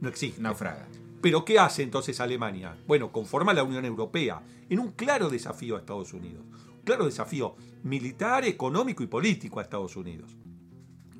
no 0.00 0.08
existe. 0.08 0.42
Naufraga. 0.42 0.86
Pero 1.22 1.44
¿qué 1.44 1.58
hace 1.58 1.82
entonces 1.82 2.20
Alemania? 2.20 2.76
Bueno, 2.86 3.10
conforma 3.10 3.54
la 3.54 3.62
Unión 3.62 3.84
Europea 3.86 4.42
en 4.68 4.78
un 4.78 4.92
claro 4.92 5.30
desafío 5.30 5.76
a 5.76 5.78
Estados 5.78 6.12
Unidos. 6.12 6.44
Un 6.44 6.82
claro 6.84 7.06
desafío 7.06 7.56
militar, 7.82 8.44
económico 8.44 9.02
y 9.02 9.06
político 9.06 9.58
a 9.58 9.62
Estados 9.62 9.96
Unidos. 9.96 10.36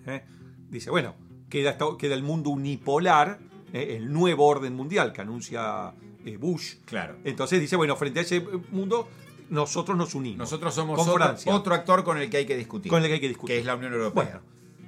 ¿Eh? 0.06 0.22
Dice, 0.68 0.90
bueno, 0.90 1.14
queda, 1.48 1.78
queda, 1.96 2.14
el 2.14 2.22
mundo 2.22 2.50
unipolar, 2.50 3.38
¿eh? 3.72 3.96
el 3.96 4.12
nuevo 4.12 4.46
orden 4.46 4.74
mundial 4.74 5.14
que 5.14 5.22
anuncia 5.22 5.94
Bush. 6.38 6.74
Claro. 6.84 7.16
Entonces 7.24 7.60
dice, 7.60 7.76
bueno, 7.76 7.96
frente 7.96 8.20
a 8.20 8.22
ese 8.22 8.40
mundo 8.70 9.08
nosotros 9.50 9.96
nos 9.96 10.14
unimos. 10.14 10.38
Nosotros 10.38 10.74
somos 10.74 11.00
otro, 11.46 11.74
actor 11.74 12.04
con 12.04 12.18
el 12.18 12.30
que 12.30 12.38
hay 12.38 12.46
que 12.46 12.56
discutir. 12.56 12.90
Con 12.90 13.02
el 13.02 13.08
que 13.08 13.14
hay 13.14 13.20
que 13.20 13.28
discutir. 13.28 13.56
Que 13.56 13.60
es 13.60 13.66
la 13.66 13.76
Unión 13.76 13.92
Europea. 13.92 14.40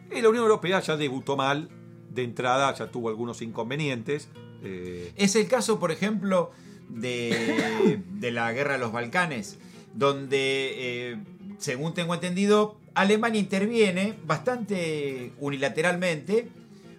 Bueno, 0.08 0.22
la 0.22 0.28
Unión 0.28 0.44
Europea 0.44 0.80
ya 0.80 0.96
debutó 0.96 1.36
mal 1.36 1.68
de 2.10 2.22
entrada, 2.22 2.72
ya 2.74 2.90
tuvo 2.90 3.08
algunos 3.08 3.42
inconvenientes. 3.42 4.28
Eh. 4.62 5.12
Es 5.16 5.36
el 5.36 5.46
caso, 5.46 5.78
por 5.78 5.92
ejemplo, 5.92 6.50
de, 6.88 8.00
la 8.20 8.52
guerra 8.52 8.74
de 8.74 8.78
los 8.78 8.92
Balcanes, 8.92 9.58
donde, 9.94 11.10
eh, 11.10 11.16
según 11.58 11.94
tengo 11.94 12.14
entendido, 12.14 12.76
Alemania 12.94 13.40
interviene 13.40 14.14
bastante 14.26 15.32
unilateralmente, 15.38 16.48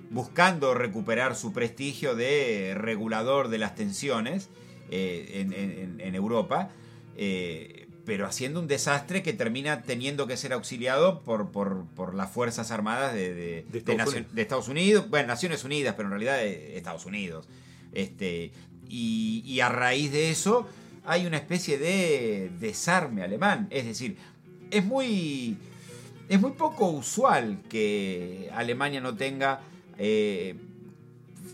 buscando 0.09 0.73
recuperar 0.73 1.35
su 1.35 1.53
prestigio 1.53 2.15
de 2.15 2.73
regulador 2.75 3.49
de 3.49 3.57
las 3.57 3.75
tensiones 3.75 4.49
eh, 4.89 5.45
en 5.99 6.15
Europa 6.15 6.69
eh, 7.17 7.87
pero 8.05 8.25
haciendo 8.25 8.61
un 8.61 8.67
desastre 8.67 9.21
que 9.21 9.33
termina 9.33 9.81
teniendo 9.81 10.27
que 10.27 10.37
ser 10.37 10.53
auxiliado 10.53 11.23
por, 11.23 11.49
por, 11.51 12.15
las 12.15 12.31
Fuerzas 12.31 12.71
Armadas 12.71 13.13
de, 13.13 13.65
Estados 14.37 14.69
Unidos, 14.69 15.09
bueno, 15.09 15.27
Naciones 15.27 15.65
Unidas, 15.65 15.95
pero 15.97 16.07
en 16.07 16.11
realidad 16.11 16.37
de 16.37 16.77
Estados 16.77 17.05
Unidos. 17.05 17.49
Este, 17.91 18.53
y, 18.87 19.59
a 19.59 19.67
raíz 19.67 20.13
de 20.13 20.29
eso 20.29 20.69
hay 21.05 21.25
una 21.25 21.35
especie 21.35 21.77
de 21.77 22.49
desarme 22.61 23.23
alemán. 23.23 23.67
Es 23.71 23.85
decir, 23.85 24.15
es 24.71 24.85
muy, 24.85 25.57
es 26.29 26.39
muy 26.39 26.51
poco 26.51 26.87
usual 26.87 27.59
que 27.67 28.49
Alemania 28.53 29.01
no 29.01 29.17
tenga 29.17 29.59
eh, 29.97 30.55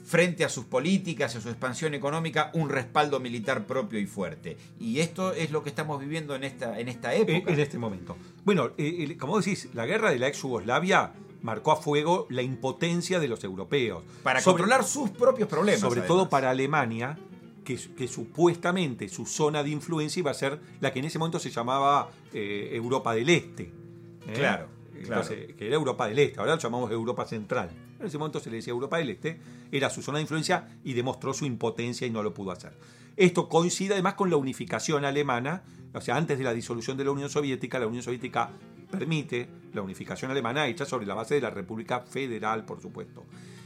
frente 0.05 0.45
a 0.45 0.49
sus 0.49 0.65
políticas 0.65 1.35
a 1.35 1.41
su 1.41 1.49
expansión 1.49 1.95
económica 1.95 2.51
un 2.53 2.69
respaldo 2.69 3.19
militar 3.19 3.65
propio 3.65 3.99
y 3.99 4.05
fuerte. 4.05 4.57
Y 4.79 4.99
esto 4.99 5.33
es 5.33 5.49
lo 5.49 5.63
que 5.63 5.69
estamos 5.69 5.99
viviendo 5.99 6.35
en 6.35 6.43
esta, 6.43 6.79
en 6.79 6.87
esta 6.87 7.15
época. 7.15 7.51
En 7.51 7.59
este 7.59 7.79
momento. 7.79 8.15
Bueno, 8.45 8.71
eh, 8.77 9.17
como 9.17 9.39
decís, 9.39 9.69
la 9.73 9.87
guerra 9.87 10.11
de 10.11 10.19
la 10.19 10.27
ex 10.27 10.41
Yugoslavia 10.41 11.13
marcó 11.41 11.71
a 11.71 11.77
fuego 11.77 12.27
la 12.29 12.41
impotencia 12.41 13.19
de 13.19 13.27
los 13.27 13.43
europeos. 13.43 14.03
Para 14.21 14.41
controlar 14.41 14.83
sus 14.83 15.09
propios 15.09 15.49
problemas. 15.49 15.81
Sobre 15.81 16.01
todo 16.01 16.29
para 16.29 16.51
Alemania, 16.51 17.17
que, 17.63 18.07
supuestamente 18.07 19.09
su 19.09 19.25
zona 19.25 19.63
de 19.63 19.71
influencia 19.71 20.19
iba 20.19 20.29
a 20.31 20.35
ser 20.35 20.59
la 20.79 20.93
que 20.93 20.99
en 20.99 21.05
ese 21.05 21.17
momento 21.17 21.39
se 21.39 21.49
llamaba 21.49 22.11
eh, 22.33 22.69
Europa 22.73 23.15
del 23.15 23.29
Este. 23.29 23.63
¿eh? 23.63 24.33
Claro, 24.33 24.67
claro. 25.05 25.27
que 25.27 25.65
era 25.65 25.75
Europa 25.75 26.07
del 26.07 26.19
Este, 26.19 26.39
ahora 26.39 26.53
lo 26.55 26.61
llamamos 26.61 26.91
Europa 26.91 27.25
Central 27.25 27.71
en 28.03 28.09
ese 28.09 28.17
momento 28.17 28.39
se 28.39 28.49
le 28.49 28.57
decía 28.57 28.71
Europa 28.71 28.97
del 28.97 29.09
Este, 29.09 29.39
era 29.71 29.89
su 29.89 30.01
zona 30.01 30.17
de 30.17 30.23
influencia 30.23 30.67
y 30.83 30.93
demostró 30.93 31.33
su 31.33 31.45
impotencia 31.45 32.05
y 32.05 32.09
no 32.11 32.21
lo 32.21 32.33
pudo 32.33 32.51
hacer. 32.51 32.77
Esto 33.15 33.47
coincide 33.47 33.93
además 33.93 34.15
con 34.15 34.29
la 34.29 34.37
unificación 34.37 35.05
alemana, 35.05 35.63
o 35.93 36.01
sea, 36.01 36.17
antes 36.17 36.37
de 36.37 36.43
la 36.43 36.53
disolución 36.53 36.97
de 36.97 37.05
la 37.05 37.11
Unión 37.11 37.29
Soviética, 37.29 37.79
la 37.79 37.87
Unión 37.87 38.03
Soviética 38.03 38.51
permite 38.91 39.47
la 39.73 39.81
unificación 39.81 40.31
alemana 40.31 40.67
hecha 40.67 40.85
sobre 40.85 41.05
la 41.05 41.15
base 41.15 41.35
de 41.35 41.41
la 41.41 41.49
República 41.49 42.01
Federal, 42.01 42.65
por 42.65 42.81
supuesto. 42.81 43.23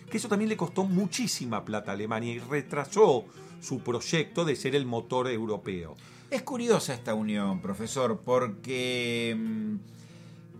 Que 0.09 0.17
eso 0.17 0.29
también 0.29 0.49
le 0.49 0.57
costó 0.57 0.85
muchísima 0.85 1.65
plata 1.65 1.91
a 1.91 1.93
Alemania 1.95 2.33
y 2.33 2.39
retrasó 2.39 3.25
su 3.59 3.79
proyecto 3.79 4.45
de 4.45 4.55
ser 4.55 4.75
el 4.75 4.85
motor 4.85 5.27
europeo. 5.27 5.95
Es 6.29 6.43
curiosa 6.43 6.93
esta 6.93 7.13
unión, 7.13 7.61
profesor, 7.61 8.21
porque 8.23 9.35
mm, 9.37 9.75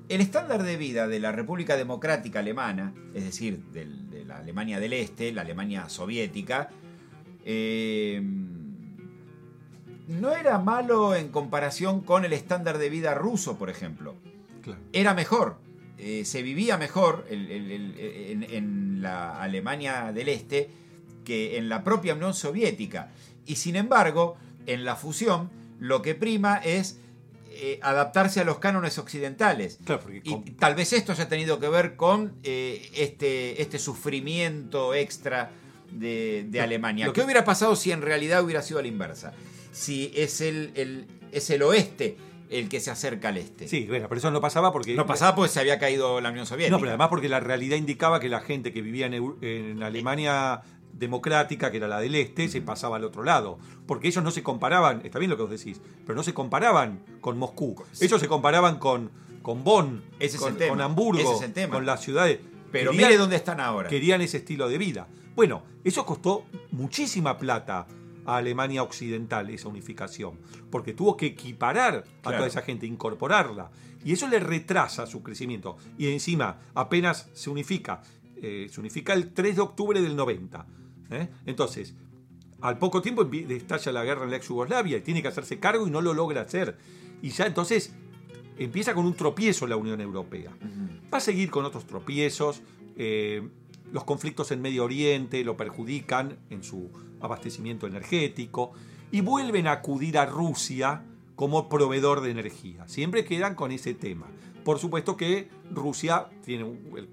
el 0.10 0.22
estándar 0.22 0.64
de 0.64 0.78
vida 0.78 1.08
de 1.08 1.20
la 1.20 1.32
República 1.32 1.76
Democrática 1.76 2.40
Alemana, 2.40 2.94
es 3.14 3.26
decir, 3.26 3.60
de 3.72 4.24
la 4.26 4.38
Alemania 4.38 4.80
del 4.80 4.94
Este, 4.94 5.32
la 5.32 5.42
Alemania 5.42 5.90
soviética, 5.90 6.70
eh, 7.46 8.22
no 10.08 10.36
era 10.36 10.60
malo 10.60 11.16
en 11.16 11.30
comparación 11.30 12.02
con 12.02 12.26
el 12.26 12.34
estándar 12.34 12.78
de 12.78 12.90
vida 12.90 13.14
ruso, 13.14 13.58
por 13.58 13.70
ejemplo. 13.70 14.16
Era 14.92 15.14
mejor, 15.14 15.58
eh, 15.98 16.26
se 16.26 16.42
vivía 16.42 16.78
mejor 16.78 17.26
en, 17.30 19.02
la 19.02 19.42
Alemania 19.42 20.12
del 20.14 20.28
Este 20.30 20.70
que 21.24 21.58
en 21.58 21.70
la 21.70 21.84
propia 21.84 22.14
Unión 22.16 22.34
Soviética. 22.34 23.12
Y 23.46 23.56
sin 23.56 23.76
embargo, 23.76 24.38
en 24.66 24.86
la 24.86 24.96
fusión, 24.96 25.50
lo 25.80 26.02
que 26.02 26.16
prima 26.16 26.58
es 26.58 27.00
eh, 27.60 27.80
adaptarse 27.82 28.40
a 28.40 28.44
los 28.44 28.60
cánones 28.60 28.98
occidentales. 28.98 29.80
Claro, 29.84 30.04
Y 30.14 30.30
con- 30.32 30.44
tal 30.56 30.76
vez 30.76 30.94
esto 30.94 31.12
haya 31.12 31.28
tenido 31.28 31.60
que 31.60 31.68
ver 31.70 31.96
con 31.96 32.34
eh, 32.44 32.90
este, 32.96 33.62
este 33.62 33.80
sufrimiento 33.80 34.94
extra 34.94 35.52
de, 35.92 36.48
Alemania. 36.62 37.06
lo 37.06 37.14
¿Qué 37.14 37.22
que- 37.22 37.26
hubiera 37.26 37.44
pasado 37.46 37.76
si 37.76 37.92
en 37.92 38.02
realidad 38.02 38.44
hubiera 38.44 38.62
sido 38.62 38.80
a 38.80 38.82
la 38.82 38.88
inversa? 38.88 39.34
Si 39.72 40.12
es 40.16 40.42
el, 40.42 40.72
el- 40.76 41.08
es 41.32 41.50
el 41.50 41.62
oeste 41.64 42.18
el 42.50 42.70
que 42.70 42.80
se 42.80 42.90
acerca 42.92 43.28
al 43.30 43.38
este. 43.38 43.68
Sí, 43.68 43.86
bueno, 43.88 44.08
pero 44.08 44.20
eso 44.20 44.32
no 44.32 44.40
pasaba 44.40 44.72
porque... 44.72 44.96
No 44.96 45.06
pasaba 45.06 45.36
porque 45.36 45.52
se 45.52 45.60
había 45.60 45.80
caído 45.80 46.22
la 46.22 46.30
Unión 46.30 46.46
Soviética. 46.46 46.72
No, 46.72 46.80
pero 46.80 46.92
además 46.92 47.10
porque 47.10 47.28
la 47.28 47.42
realidad 47.42 47.76
indicaba 47.76 48.22
que 48.22 48.30
la 48.30 48.40
gente 48.40 48.72
que 48.72 48.82
vivía 48.82 49.08
en 49.08 49.84
Alemania 49.84 50.62
democrática, 50.94 51.72
que 51.72 51.78
era 51.78 51.88
la 51.88 52.00
del 52.00 52.16
este, 52.16 52.48
se 52.50 52.62
pasaba 52.62 52.98
al 52.98 53.04
otro 53.04 53.24
lado. 53.24 53.58
Porque 53.86 54.08
ellos 54.08 54.24
no 54.24 54.32
se 54.32 54.44
comparaban, 54.44 55.02
está 55.06 55.20
bien 55.20 55.30
lo 55.30 55.38
que 55.38 55.44
vos 55.44 55.52
decís, 55.52 55.80
pero 56.06 56.16
no 56.16 56.24
se 56.24 56.34
comparaban 56.34 57.02
con 57.22 57.38
Moscú. 57.38 57.76
Ellos 58.00 58.20
se 58.20 58.28
comparaban 58.28 58.78
con, 58.80 59.12
con 59.42 59.64
Bonn, 59.64 60.04
Ese 60.20 60.38
es 60.38 60.42
con, 60.42 60.56
con 60.56 60.82
Hamburgo, 60.82 61.40
Ese 61.42 61.70
con 61.70 61.86
las 61.86 62.02
ciudades. 62.02 62.40
Pero 62.72 62.92
Querían- 62.92 63.08
mire 63.10 63.18
dónde 63.18 63.36
están 63.38 63.60
ahora. 63.60 63.88
Querían 63.90 64.22
ese 64.22 64.38
estilo 64.38 64.68
de 64.68 64.78
vida. 64.78 65.08
Bueno, 65.36 65.64
eso 65.84 66.06
costó 66.06 66.46
muchísima 66.72 67.38
plata 67.38 67.88
a 68.26 68.38
Alemania 68.38 68.84
Occidental, 68.84 69.50
esa 69.50 69.70
unificación, 69.70 70.38
porque 70.70 70.94
tuvo 70.94 71.16
que 71.16 71.28
equiparar 71.28 71.96
a 71.96 72.22
Claro. 72.22 72.38
toda 72.40 72.48
esa 72.48 72.62
gente, 72.62 72.86
incorporarla. 72.86 73.72
Y 74.04 74.12
eso 74.14 74.28
le 74.28 74.40
retrasa 74.40 75.06
su 75.06 75.24
crecimiento. 75.24 75.78
Y 75.98 76.08
encima, 76.12 76.60
apenas 76.74 77.30
se 77.34 77.50
unifica, 77.50 78.02
eh, 78.42 78.68
se 78.70 78.80
unifica 78.80 79.14
el 79.14 79.34
3 79.34 79.56
de 79.56 79.62
octubre 79.62 80.02
del 80.02 80.16
90. 80.16 80.66
¿eh? 81.12 81.30
Entonces, 81.46 81.94
al 82.62 82.78
poco 82.78 83.02
tiempo 83.02 83.30
estalla 83.50 83.92
la 83.92 84.04
guerra 84.04 84.26
en 84.26 84.32
la 84.32 84.38
ex 84.38 84.48
Yugoslavia 84.48 84.98
y 84.98 85.02
tiene 85.02 85.22
que 85.22 85.28
hacerse 85.28 85.60
cargo 85.60 85.88
y 85.88 85.92
no 85.92 86.02
lo 86.02 86.14
logra 86.14 86.42
hacer. 86.42 86.78
Y 87.22 87.30
ya 87.30 87.46
entonces 87.46 87.94
empieza 88.58 88.94
con 88.94 89.06
un 89.06 89.14
tropiezo 89.14 89.68
la 89.68 89.78
Unión 89.78 90.02
Europea. 90.02 90.52
Va 91.14 91.18
a 91.18 91.22
seguir 91.22 91.50
con 91.50 91.66
otros 91.66 91.86
tropiezos. 91.86 92.62
eh, 92.96 93.48
los 93.92 94.04
conflictos 94.04 94.52
en 94.52 94.62
Medio 94.62 94.84
Oriente 94.84 95.44
lo 95.44 95.56
perjudican 95.56 96.38
en 96.50 96.64
su 96.64 96.90
abastecimiento 97.22 97.88
energético 97.88 98.74
y 99.12 99.22
vuelven 99.22 99.68
a 99.68 99.74
acudir 99.74 100.18
a 100.18 100.26
Rusia 100.26 101.04
como 101.36 101.70
proveedor 101.70 102.22
de 102.22 102.32
energía. 102.32 102.88
Siempre 102.88 103.24
quedan 103.24 103.56
con 103.56 103.72
ese 103.72 103.94
tema. 103.94 104.28
Por 104.68 104.80
supuesto 104.80 105.16
que 105.16 105.48
Rusia 105.72 106.28
tiene 106.44 106.66
un, 106.66 106.78
el- 106.98 107.08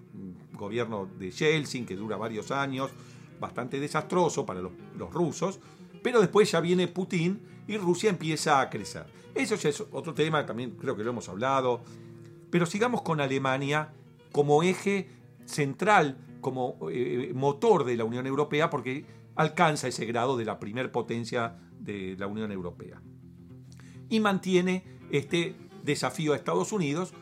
gobierno 0.58 1.06
de 1.20 1.30
Yeltsin 1.30 1.86
que 1.86 1.94
dura 1.94 2.16
varios 2.16 2.50
años, 2.50 2.90
bastante 3.38 3.78
desastroso 3.78 4.44
para 4.44 4.60
los, 4.60 4.72
los 4.98 5.12
rusos, 5.12 5.60
pero 6.02 6.20
después 6.20 6.50
ya 6.50 6.58
viene 6.58 6.88
Putin 6.88 7.40
y 7.68 7.76
Rusia 7.76 8.10
empieza 8.10 8.60
a 8.60 8.68
crecer. 8.70 9.06
Eso 9.36 9.54
ya 9.54 9.68
es 9.68 9.80
otro 9.92 10.14
tema, 10.14 10.44
también 10.44 10.72
creo 10.72 10.96
que 10.96 11.04
lo 11.04 11.10
hemos 11.10 11.28
hablado. 11.28 11.84
Pero 12.50 12.66
sigamos 12.66 13.02
con 13.02 13.20
Alemania 13.20 13.92
como 14.32 14.64
eje 14.64 15.08
central, 15.44 16.18
como 16.40 16.76
eh, 16.90 17.30
motor 17.36 17.84
de 17.84 17.96
la 17.96 18.02
Unión 18.04 18.26
Europea, 18.26 18.68
porque 18.68 19.06
alcanza 19.36 19.86
ese 19.86 20.06
grado 20.06 20.36
de 20.36 20.44
la 20.44 20.58
primer 20.58 20.90
potencia 20.90 21.56
de 21.78 22.16
la 22.18 22.26
Unión 22.26 22.50
Europea. 22.50 23.00
Y 24.08 24.18
mantiene 24.18 24.82
este 25.12 25.54
desafío 25.84 26.32
a 26.32 26.36
Estados 26.36 26.72
Unidos 26.72 27.14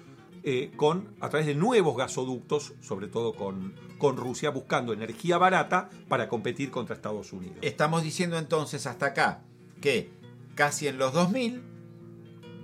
eh, 0.45 0.71
con, 0.77 1.15
a 1.21 1.29
través 1.29 1.47
de 1.47 1.55
nuevos 1.55 1.97
gasoductos, 1.97 2.75
sobre 2.81 3.07
todo 3.07 3.35
con, 3.35 3.75
con 3.99 4.17
Rusia, 4.17 4.51
buscando 4.51 4.93
energía 4.93 5.39
barata 5.39 5.89
para 6.09 6.29
competir 6.29 6.71
contra 6.71 6.95
Estados 6.97 7.33
Unidos. 7.33 7.57
Estamos 7.63 8.03
diciendo 8.03 8.39
entonces 8.39 8.87
hasta 8.87 9.07
acá 9.07 9.43
que 9.81 10.11
casi 10.55 10.89
en 10.89 10.99
los 10.99 11.13
2000, 11.13 11.63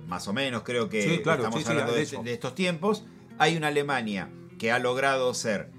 más 0.07 0.27
o 0.27 0.33
menos 0.33 0.63
creo 0.63 0.89
que 0.89 1.01
Sí, 1.03 1.19
claro, 1.23 1.43
estamos 1.43 1.63
sí, 1.63 1.69
hablando 1.69 1.91
de 1.93 1.97
de, 1.99 2.03
eso. 2.03 2.23
de 2.23 2.33
estos 2.33 2.55
tiempos, 2.55 3.05
hay 3.37 3.55
una 3.55 3.67
Alemania 3.67 4.29
que 4.57 4.71
ha 4.71 4.79
logrado 4.79 5.33
ser 5.33 5.69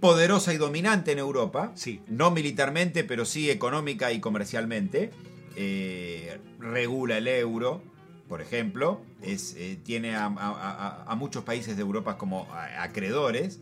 poderosa 0.00 0.54
y 0.54 0.58
dominante 0.58 1.12
en 1.12 1.18
Europa, 1.18 1.72
Sí. 1.74 2.00
no 2.08 2.30
militarmente, 2.30 3.04
pero 3.04 3.24
sí 3.24 3.50
económica 3.50 4.12
y 4.12 4.20
comercialmente, 4.20 5.10
eh, 5.56 6.38
regula 6.60 7.18
el 7.18 7.26
euro, 7.28 7.82
por 8.28 8.40
ejemplo, 8.42 9.00
es, 9.22 9.54
eh, 9.56 9.78
tiene 9.82 10.14
a, 10.16 10.26
a- 10.26 10.30
a- 10.36 11.04
a 11.10 11.14
muchos 11.14 11.44
países 11.44 11.76
de 11.76 11.82
Europa 11.82 12.18
como 12.18 12.46
acreedores, 12.78 13.60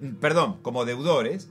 mm, 0.00 0.14
perdón, 0.14 0.58
como 0.62 0.84
deudores, 0.84 1.48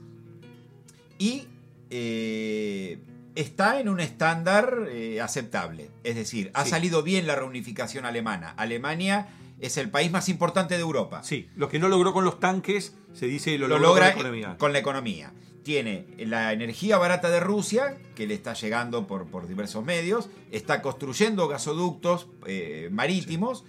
y 1.18 1.44
eh, 1.90 2.98
está 3.34 3.78
en 3.80 3.88
un 3.88 4.00
estándar 4.00 4.86
eh, 4.90 5.20
aceptable. 5.20 5.90
Es 6.02 6.16
decir, 6.16 6.50
ha 6.54 6.64
Sí. 6.64 6.70
salido 6.70 7.02
bien 7.02 7.26
la 7.26 7.36
reunificación 7.36 8.04
alemana. 8.04 8.50
Alemania 8.56 9.28
es 9.60 9.76
el 9.76 9.90
país 9.90 10.10
más 10.10 10.28
importante 10.28 10.74
de 10.74 10.80
Europa. 10.80 11.22
Sí, 11.22 11.48
lo 11.56 11.68
que 11.68 11.78
no 11.78 11.88
logró 11.88 12.12
con 12.12 12.24
los 12.24 12.40
tanques, 12.40 12.94
se 13.12 13.26
dice 13.26 13.56
lo, 13.58 13.68
Lo 13.68 13.78
logra 13.78 14.12
con 14.12 14.22
la 14.24 14.28
economía. 14.28 14.56
con 14.58 14.72
la 14.72 14.78
economía. 14.80 15.32
Tiene 15.64 16.06
la 16.18 16.52
energía 16.52 16.98
barata 16.98 17.30
de 17.30 17.40
Rusia, 17.40 17.96
que 18.14 18.26
le 18.26 18.34
está 18.34 18.52
llegando 18.54 19.06
por, 19.06 19.26
por 19.26 19.48
diversos 19.48 19.84
medios, 19.84 20.28
está 20.52 20.82
construyendo 20.82 21.48
gasoductos 21.48 22.28
eh, 22.46 22.88
marítimos, 22.92 23.64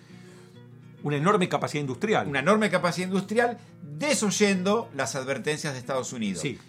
Una 1.03 1.17
enorme 1.17 1.47
capacidad 1.49 1.81
industrial. 1.81 2.27
una 2.27 2.39
enorme 2.39 2.69
capacidad 2.69 3.07
industrial, 3.07 3.57
desoyendo 3.97 4.89
las 4.93 5.15
advertencias 5.15 5.73
de 5.73 5.79
Estados 5.79 6.11
Unidos. 6.13 6.41
Sí, 6.41 6.59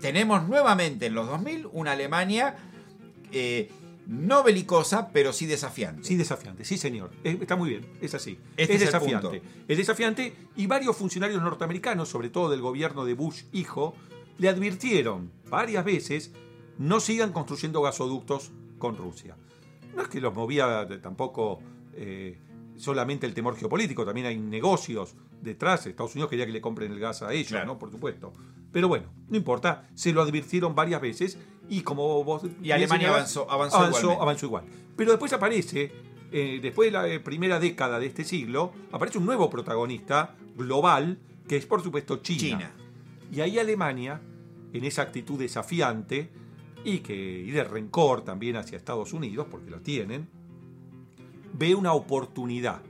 tenemos 0.00 0.46
nuevamente 0.46 1.06
en 1.06 1.14
los 1.14 1.26
2000 1.26 1.68
una 1.72 1.92
Alemania 1.92 2.56
eh, 3.32 3.70
no 4.06 4.42
belicosa, 4.44 5.08
pero 5.12 5.32
sí 5.32 5.46
desafiante. 5.46 6.04
Sí, 6.04 6.16
desafiante, 6.16 6.64
sí, 6.64 6.76
señor. 6.78 7.10
Eh, 7.24 7.38
Está 7.40 7.56
muy 7.56 7.70
bien, 7.70 7.86
es 8.00 8.14
así. 8.14 8.38
Este 8.56 8.74
es 8.74 8.80
desafiante. 8.80 9.42
Es 9.66 9.78
desafiante 9.78 10.34
y 10.54 10.66
varios 10.66 10.96
funcionarios 10.96 11.42
norteamericanos, 11.42 12.08
sobre 12.08 12.28
todo 12.28 12.50
del 12.50 12.60
gobierno 12.60 13.04
de 13.04 13.14
Bush 13.14 13.44
hijo, 13.52 13.94
le 14.38 14.48
advirtieron 14.48 15.30
varias 15.48 15.84
veces 15.84 16.32
no 16.78 17.00
sigan 17.00 17.32
construyendo 17.32 17.80
gasoductos 17.82 18.52
con 18.78 18.96
Rusia. 18.96 19.36
No 19.94 20.02
es 20.02 20.08
que 20.08 20.20
los 20.20 20.34
movía 20.34 20.86
tampoco 21.00 21.60
eh, 21.94 22.38
solamente 22.76 23.26
el 23.26 23.32
temor 23.34 23.56
geopolítico, 23.56 24.04
también 24.04 24.26
hay 24.26 24.36
negocios 24.38 25.14
detrás. 25.40 25.86
Estados 25.86 26.14
Unidos 26.14 26.28
quería 26.30 26.44
que 26.46 26.52
le 26.52 26.60
compren 26.60 26.92
el 26.92 26.98
gas 27.00 27.22
a 27.22 27.32
ellos, 27.32 27.48
Claro. 27.48 27.66
¿no? 27.66 27.78
Por 27.78 27.90
supuesto. 27.90 28.32
Pero 28.72 28.88
bueno, 28.88 29.06
no 29.28 29.36
importa, 29.38 29.88
se 29.94 30.12
lo 30.12 30.20
advirtieron 30.20 30.74
varias 30.74 31.00
veces 31.00 31.38
y 31.70 31.80
como 31.80 32.22
vos... 32.24 32.42
Y 32.62 32.72
Alemania 32.72 33.08
avanzó- 33.08 33.46
avanzó 33.48 33.76
avanzó, 33.78 33.98
igualmente. 34.00 34.22
avanzó 34.22 34.46
igual. 34.46 34.64
Pero 34.96 35.10
después 35.12 35.32
aparece, 35.32 35.92
eh, 36.30 36.58
después 36.60 36.88
de 36.88 36.92
la 36.92 37.08
eh, 37.08 37.20
primera 37.20 37.58
década 37.58 37.98
de 37.98 38.06
este 38.06 38.24
siglo, 38.24 38.72
aparece 38.92 39.16
un 39.16 39.24
nuevo 39.24 39.48
protagonista 39.48 40.34
global, 40.56 41.18
que 41.48 41.56
es 41.56 41.64
por 41.64 41.82
supuesto 41.82 42.18
China. 42.18 42.38
China. 42.58 42.72
Y 43.32 43.40
ahí 43.40 43.58
Alemania, 43.58 44.20
en 44.72 44.84
esa 44.84 45.02
actitud 45.02 45.38
desafiante 45.38 46.30
y, 46.84 46.98
que, 46.98 47.14
y 47.14 47.50
de 47.50 47.64
rencor 47.64 48.22
también 48.22 48.56
hacia 48.56 48.76
Estados 48.76 49.12
Unidos, 49.12 49.46
porque 49.50 49.70
lo 49.70 49.80
tienen, 49.80 50.28
ve 51.52 51.74
una 51.74 51.92
oportunidad 51.92 52.82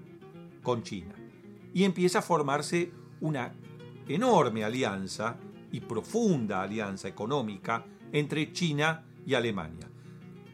con 0.62 0.82
China. 0.82 1.14
Y 1.72 1.84
empieza 1.84 2.20
a 2.20 2.22
formarse 2.22 2.90
una 3.20 3.52
enorme 4.08 4.64
alianza 4.64 5.36
y 5.72 5.80
profunda 5.80 6.62
alianza 6.62 7.08
económica 7.08 7.84
entre 8.12 8.52
China 8.52 9.04
y 9.26 9.34
Alemania. 9.34 9.88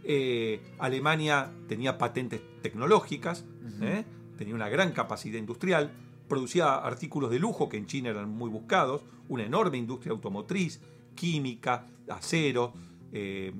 Eh, 0.04 0.60
Alemania 0.78 1.52
tenía 1.68 1.96
patentes 1.98 2.40
tecnológicas, 2.60 3.44
¿eh? 3.80 4.04
tenía 4.36 4.54
una 4.54 4.68
gran 4.68 4.92
capacidad 4.92 5.38
industrial, 5.38 5.92
producía 6.32 6.76
artículos 6.76 7.30
de 7.30 7.38
lujo 7.38 7.68
que 7.68 7.76
en 7.76 7.84
China 7.86 8.08
eran 8.08 8.30
muy 8.30 8.48
buscados, 8.48 9.02
una 9.28 9.44
enorme 9.44 9.76
industria 9.76 10.12
automotriz, 10.12 10.80
química, 11.14 11.86
acero, 12.08 12.72
eh, 13.12 13.52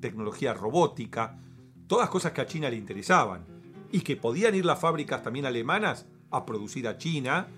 tecnología 0.00 0.54
robótica, 0.54 1.36
todas 1.88 2.08
cosas 2.08 2.30
que 2.30 2.40
a 2.40 2.46
China 2.46 2.70
le 2.70 2.76
interesaban 2.76 3.44
y 3.90 4.02
que 4.02 4.14
podían 4.16 4.54
ir 4.54 4.64
las 4.64 4.78
fábricas 4.78 5.24
también 5.24 5.46
alemanas 5.46 6.06
a 6.30 6.46
producir 6.46 6.86
a 6.86 6.96
China. 6.96 7.48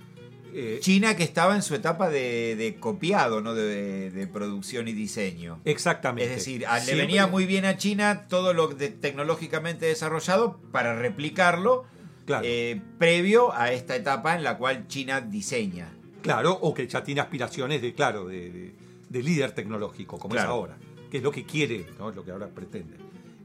eh, 0.54 0.78
China 0.80 1.14
que 1.14 1.24
estaba 1.24 1.54
en 1.56 1.62
su 1.62 1.74
etapa 1.74 2.08
de, 2.08 2.56
de 2.56 2.76
copiado, 2.76 3.42
¿no? 3.42 3.54
De, 3.54 4.10
de 4.10 4.26
producción 4.28 4.88
y 4.88 4.92
diseño. 4.94 5.60
exactamente. 5.66 6.24
Es 6.30 6.36
decir, 6.38 6.66
a- 6.66 6.78
le 6.80 6.94
venía 6.94 7.26
muy 7.26 7.44
bien 7.44 7.66
a 7.66 7.76
China 7.76 8.26
todo 8.28 8.54
lo 8.54 8.68
de- 8.68 8.88
tecnológicamente 8.88 9.84
desarrollado 9.84 10.58
para 10.72 10.96
replicarlo 10.98 11.84
Claro. 12.24 12.44
eh, 12.46 12.80
previo 12.98 13.52
a 13.54 13.70
esta 13.72 13.94
etapa 13.96 14.34
en 14.36 14.42
la 14.44 14.56
cual 14.56 14.86
China 14.88 15.20
diseña. 15.20 15.92
Claro, 16.22 16.52
o 16.54 16.72
que 16.72 16.86
ya 16.88 17.04
tiene 17.04 17.20
aspiraciones 17.20 17.82
de, 17.82 17.92
claro, 17.94 18.26
de, 18.26 18.50
de- 18.50 18.74
de 19.10 19.22
líder 19.22 19.52
tecnológico, 19.52 20.18
como 20.18 20.32
Claro. 20.32 20.48
es 20.48 20.52
ahora, 20.52 20.76
que 21.10 21.18
es 21.18 21.22
lo 21.22 21.30
que 21.30 21.44
quiere, 21.44 21.86
lo 21.98 22.24
que 22.24 22.30
ahora 22.30 22.48
pretende. 22.48 22.96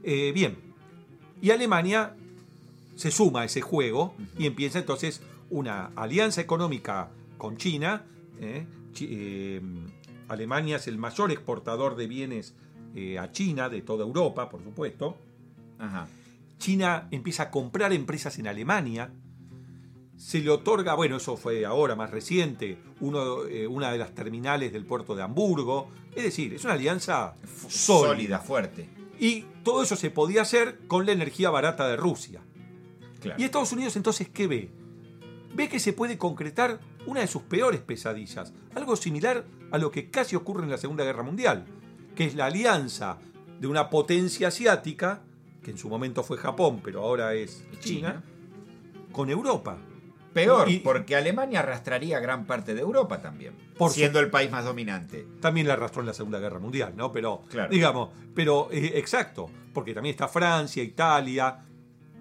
Eh, 0.02 0.32
bien, 0.34 0.56
y 1.42 1.50
Alemania 1.50 2.16
se 2.96 3.10
suma 3.10 3.42
a 3.42 3.44
ese 3.44 3.60
juego 3.60 4.14
y 4.38 4.46
empieza 4.46 4.78
entonces 4.78 5.22
una 5.50 5.90
alianza 5.96 6.40
económica 6.40 7.10
con 7.38 7.56
China. 7.56 8.04
¿eh? 8.40 8.64
Eh, 9.00 9.60
Alemania 10.28 10.76
es 10.76 10.86
el 10.88 10.96
mayor 10.98 11.30
exportador 11.32 11.96
de 11.96 12.06
bienes 12.06 12.54
a 13.20 13.30
China, 13.30 13.68
de 13.68 13.82
toda 13.82 14.04
Europa, 14.04 14.48
por 14.48 14.62
supuesto. 14.64 15.16
Ajá. 15.78 16.08
China 16.60 17.08
empieza 17.10 17.44
a 17.44 17.50
comprar 17.50 17.92
empresas 17.92 18.38
en 18.38 18.46
Alemania. 18.46 19.12
Se 20.16 20.38
le 20.40 20.50
otorga, 20.50 20.94
bueno, 20.94 21.16
eso 21.16 21.36
fue 21.36 21.64
ahora 21.64 21.96
más 21.96 22.10
reciente, 22.10 22.78
uno, 23.00 23.46
eh, 23.46 23.66
una 23.66 23.90
de 23.90 23.98
las 23.98 24.14
terminales 24.14 24.72
del 24.72 24.84
puerto 24.84 25.16
de 25.16 25.22
Hamburgo. 25.22 25.88
Es 26.14 26.22
decir, 26.22 26.54
es 26.54 26.62
una 26.64 26.74
alianza 26.74 27.34
sólida. 27.68 28.08
Sólida, 28.08 28.38
fuerte. 28.38 28.88
Y 29.18 29.46
todo 29.64 29.82
eso 29.82 29.96
se 29.96 30.10
podía 30.10 30.42
hacer 30.42 30.78
con 30.86 31.06
la 31.06 31.12
energía 31.12 31.50
barata 31.50 31.88
de 31.88 31.96
Rusia. 31.96 32.42
Claro. 33.20 33.40
¿Y 33.40 33.44
Estados 33.44 33.72
Unidos 33.72 33.96
entonces 33.96 34.28
qué 34.28 34.46
ve? 34.46 34.70
Ve 35.54 35.68
que 35.68 35.80
se 35.80 35.92
puede 35.92 36.18
concretar 36.18 36.80
una 37.06 37.20
de 37.20 37.26
sus 37.26 37.42
peores 37.42 37.80
pesadillas, 37.80 38.52
algo 38.74 38.96
similar 38.96 39.44
a 39.72 39.78
lo 39.78 39.90
que 39.90 40.10
casi 40.10 40.36
ocurre 40.36 40.64
en 40.64 40.70
la 40.70 40.78
Segunda 40.78 41.04
Guerra 41.04 41.22
Mundial, 41.22 41.64
que 42.14 42.24
es 42.24 42.34
la 42.34 42.46
alianza 42.46 43.18
de 43.58 43.66
una 43.66 43.90
potencia 43.90 44.48
asiática, 44.48 45.22
que 45.62 45.70
en 45.70 45.78
su 45.78 45.88
momento 45.88 46.22
fue 46.22 46.36
Japón, 46.38 46.80
pero 46.82 47.02
ahora 47.02 47.34
es 47.34 47.64
China, 47.80 48.22
con 49.12 49.30
Europa. 49.30 49.76
Peor, 50.32 50.68
Y- 50.70 50.78
porque 50.78 51.16
Alemania 51.16 51.58
arrastraría 51.60 52.20
gran 52.20 52.46
parte 52.46 52.72
de 52.74 52.80
Europa 52.82 53.20
también, 53.20 53.52
Por 53.76 53.90
siendo 53.90 54.20
el 54.20 54.30
país 54.30 54.50
más 54.50 54.64
dominante. 54.64 55.26
También 55.40 55.66
la 55.66 55.72
arrastró 55.74 56.02
en 56.02 56.06
la 56.06 56.14
Segunda 56.14 56.38
Guerra 56.38 56.60
Mundial, 56.60 56.92
¿no? 56.96 57.10
Pero, 57.10 57.42
Claro. 57.50 57.68
digamos, 57.70 58.10
pero 58.34 58.68
eh, 58.70 58.92
exacto, 58.94 59.50
porque 59.74 59.92
también 59.92 60.12
está 60.12 60.28
Francia, 60.28 60.82
Italia, 60.84 61.58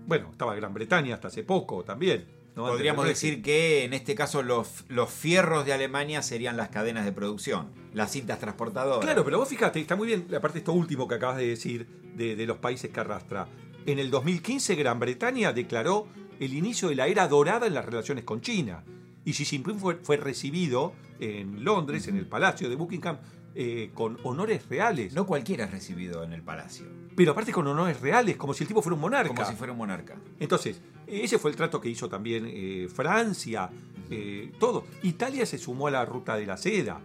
bueno, 0.07 0.29
estaba 0.31 0.55
Gran 0.55 0.73
Bretaña 0.73 1.13
hasta 1.13 1.27
hace 1.27 1.43
poco 1.43 1.83
también. 1.83 2.25
¿No? 2.59 2.71
Podríamos 2.71 3.05
decir 3.05 3.41
que 3.41 3.83
en 3.83 3.93
este 3.93 4.15
caso 4.15 4.43
los, 4.43 4.85
los 4.87 5.09
fierros 5.09 5.65
de 5.65 5.73
Alemania 5.73 6.21
serían 6.21 6.57
las 6.57 6.69
cadenas 6.69 7.05
de 7.05 7.11
producción, 7.11 7.69
las 7.93 8.11
cintas 8.11 8.39
transportadoras. 8.39 8.99
Claro, 8.99 9.23
pero 9.23 9.39
vos 9.39 9.49
fíjate, 9.49 9.79
está 9.79 9.95
muy 9.95 10.07
bien, 10.07 10.27
aparte 10.35 10.59
esto 10.59 10.73
último 10.73 11.07
que 11.07 11.15
acabas 11.15 11.37
de 11.37 11.47
decir, 11.47 11.87
de, 12.15 12.35
de 12.35 12.45
los 12.45 12.57
países 12.57 12.91
que 12.91 12.99
arrastra. 12.99 13.47
En 13.85 13.99
el 13.99 14.11
2015 14.11 14.75
Gran 14.75 14.99
Bretaña 14.99 15.53
declaró 15.53 16.07
el 16.39 16.53
inicio 16.53 16.89
de 16.89 16.95
la 16.95 17.07
era 17.07 17.27
dorada 17.27 17.67
en 17.67 17.73
las 17.73 17.85
relaciones 17.85 18.23
con 18.23 18.41
China. 18.41 18.83
Y 19.25 19.33
Xi 19.33 19.45
Jinping 19.45 19.79
fue, 19.79 19.95
fue 19.95 20.17
recibido 20.17 20.93
en 21.19 21.63
Londres, 21.63 22.07
en 22.07 22.17
el 22.17 22.25
Palacio 22.25 22.69
de 22.69 22.75
Buckingham, 22.75 23.17
eh, 23.55 23.91
con 23.93 24.17
honores 24.23 24.67
reales. 24.69 25.13
No 25.13 25.25
cualquiera 25.25 25.65
es 25.65 25.71
recibido 25.71 26.23
en 26.23 26.33
el 26.33 26.41
palacio, 26.41 26.85
Pero 27.19 27.33
aparte 27.33 27.51
con 27.51 27.67
honores 27.67 27.99
reales, 27.99 28.37
como 28.37 28.53
si 28.53 28.63
el 28.63 28.69
tipo 28.69 28.81
fuera 28.81 28.95
un 28.95 29.01
monarca. 29.01 29.33
como 29.35 29.45
si 29.49 29.55
fuera 29.57 29.73
un 29.73 29.77
monarca. 29.79 30.15
Entonces, 30.39 30.79
ese 31.05 31.37
fue 31.37 31.51
el 31.51 31.57
trato 31.57 31.81
que 31.81 31.89
hizo 31.89 32.07
también 32.07 32.45
eh, 32.47 32.87
Francia, 32.93 33.69
eh, 34.09 34.53
todo. 34.57 34.85
Italia 35.03 35.45
se 35.45 35.57
sumó 35.57 35.87
a 35.87 35.91
la 35.91 36.05
ruta 36.05 36.37
de 36.37 36.45
la 36.45 36.55
seda. 36.55 37.01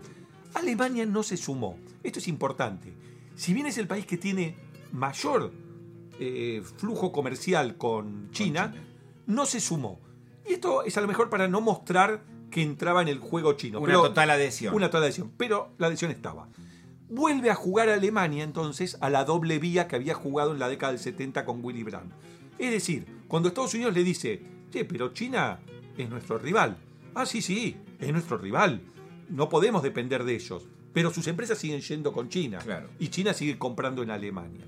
Alemania 0.54 1.04
no 1.04 1.24
se 1.24 1.36
sumó. 1.36 1.76
Esto 2.04 2.20
es 2.20 2.28
importante. 2.28 2.92
Si 3.34 3.52
bien 3.52 3.66
es 3.66 3.76
el 3.76 3.88
país 3.88 4.06
que 4.06 4.16
tiene 4.16 4.54
mayor 4.92 5.50
eh, 6.20 6.62
flujo 6.76 7.10
comercial 7.10 7.76
con 7.76 8.30
China, 8.30 8.70
China. 8.72 8.84
no 9.26 9.46
se 9.46 9.58
sumó. 9.60 9.98
Y 10.48 10.52
esto 10.52 10.84
es 10.84 10.96
a 10.96 11.00
lo 11.00 11.08
mejor 11.08 11.28
para 11.28 11.48
no 11.48 11.60
mostrar 11.60 12.22
que 12.52 12.62
entraba 12.62 13.02
en 13.02 13.08
el 13.08 13.18
juego 13.18 13.54
chino. 13.54 13.78
Una 13.80 13.86
pero- 13.88 14.02
total 14.02 14.30
adhesión. 14.30 14.72
una 14.74 14.86
total 14.86 15.02
adhesión. 15.02 15.32
Pero 15.36 15.72
la 15.78 15.88
adhesión 15.88 16.12
estaba. 16.12 16.46
Vuelve 17.08 17.50
a 17.50 17.54
jugar 17.54 17.88
Alemania 17.88 18.44
entonces 18.44 18.96
a 19.00 19.10
la 19.10 19.24
doble 19.24 19.58
vía 19.58 19.88
que 19.88 19.96
había 19.96 20.14
jugado 20.14 20.52
en 20.52 20.58
la 20.58 20.68
década 20.68 20.92
del 20.92 21.00
70 21.00 21.44
con 21.44 21.62
Willy 21.64 21.82
Brandt. 21.82 22.12
Es 22.58 22.70
decir, 22.70 23.06
cuando 23.28 23.48
Estados 23.48 23.74
Unidos 23.74 23.94
le 23.94 24.04
dice, 24.04 24.42
che, 24.70 24.84
pero 24.84 25.12
China 25.12 25.60
es 25.98 26.08
nuestro 26.08 26.38
rival. 26.38 26.78
Ah, 27.14 27.26
sí, 27.26 27.42
sí, 27.42 27.76
es 27.98 28.12
nuestro 28.12 28.38
rival. 28.38 28.80
No 29.28 29.48
podemos 29.48 29.82
depender 29.82 30.24
de 30.24 30.34
ellos. 30.34 30.66
Pero 30.92 31.12
sus 31.12 31.26
empresas 31.26 31.58
siguen 31.58 31.80
yendo 31.80 32.12
con 32.12 32.28
China. 32.28 32.58
Claro. 32.58 32.88
Y 32.98 33.08
China 33.08 33.34
sigue 33.34 33.58
comprando 33.58 34.02
en 34.02 34.10
Alemania. 34.10 34.64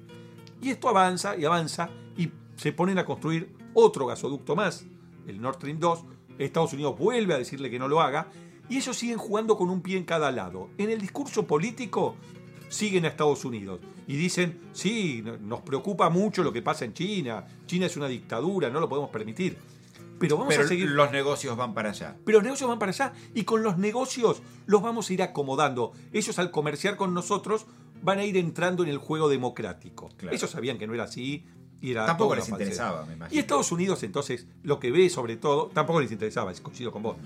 Y 0.60 0.70
esto 0.70 0.88
avanza 0.88 1.36
y 1.36 1.44
avanza 1.44 1.90
y 2.16 2.30
se 2.56 2.72
ponen 2.72 2.98
a 2.98 3.04
construir 3.04 3.54
otro 3.74 4.06
gasoducto 4.06 4.56
más, 4.56 4.86
el 5.26 5.40
Nord 5.40 5.56
Stream 5.56 5.78
2. 5.78 6.04
Estados 6.38 6.72
Unidos 6.72 6.98
vuelve 6.98 7.34
a 7.34 7.38
decirle 7.38 7.70
que 7.70 7.78
no 7.78 7.88
lo 7.88 8.00
haga 8.00 8.28
y 8.68 8.76
ellos 8.76 8.96
siguen 8.96 9.18
jugando 9.18 9.56
con 9.56 9.70
un 9.70 9.80
pie 9.82 9.96
en 9.96 10.04
cada 10.04 10.30
lado. 10.32 10.68
En 10.78 10.90
el 10.90 11.00
discurso 11.00 11.46
político 11.46 12.16
siguen 12.68 13.04
a 13.04 13.08
Estados 13.08 13.44
Unidos 13.44 13.80
y 14.06 14.16
dicen, 14.16 14.60
sí, 14.72 15.22
no- 15.24 15.36
nos 15.38 15.60
preocupa 15.62 16.10
mucho 16.10 16.42
lo 16.42 16.52
que 16.52 16.62
pasa 16.62 16.84
en 16.84 16.94
China, 16.94 17.44
China 17.66 17.86
es 17.86 17.96
una 17.96 18.08
dictadura, 18.08 18.70
no 18.70 18.80
lo 18.80 18.88
podemos 18.88 19.10
permitir. 19.10 19.56
Pero 20.18 20.38
vamos 20.38 20.54
Pero 20.54 20.64
a 20.64 20.68
seguir... 20.68 20.88
los 20.90 21.12
negocios 21.12 21.56
van 21.56 21.74
para 21.74 21.90
allá. 21.90 22.16
Pero 22.24 22.38
los 22.38 22.44
negocios 22.44 22.68
van 22.70 22.78
para 22.78 22.90
allá 22.90 23.12
y 23.34 23.44
con 23.44 23.62
los 23.62 23.76
negocios 23.76 24.40
los 24.64 24.80
vamos 24.82 25.10
a 25.10 25.12
ir 25.12 25.22
acomodando. 25.22 25.92
Ellos 26.12 26.38
al 26.38 26.50
comerciar 26.50 26.96
con 26.96 27.12
nosotros 27.12 27.66
van 28.02 28.18
a 28.20 28.24
ir 28.24 28.36
entrando 28.38 28.82
en 28.82 28.88
el 28.88 28.96
juego 28.98 29.28
democrático. 29.28 30.08
Claro. 30.16 30.34
Ellos 30.34 30.48
sabían 30.50 30.78
que 30.78 30.86
no 30.86 30.94
era 30.94 31.04
así 31.04 31.44
y 31.82 31.90
era 31.90 32.06
Tampoco 32.06 32.34
les 32.34 32.48
interesaba, 32.48 33.04
me 33.04 33.12
imagino. 33.12 33.36
Y 33.36 33.40
Estados 33.40 33.70
Unidos 33.72 34.02
entonces 34.04 34.46
lo 34.62 34.80
que 34.80 34.90
ve 34.90 35.10
sobre 35.10 35.36
todo, 35.36 35.66
tampoco 35.74 36.00
les 36.00 36.10
interesaba, 36.10 36.50
coincido 36.62 36.90
con 36.90 37.02
vos. 37.02 37.16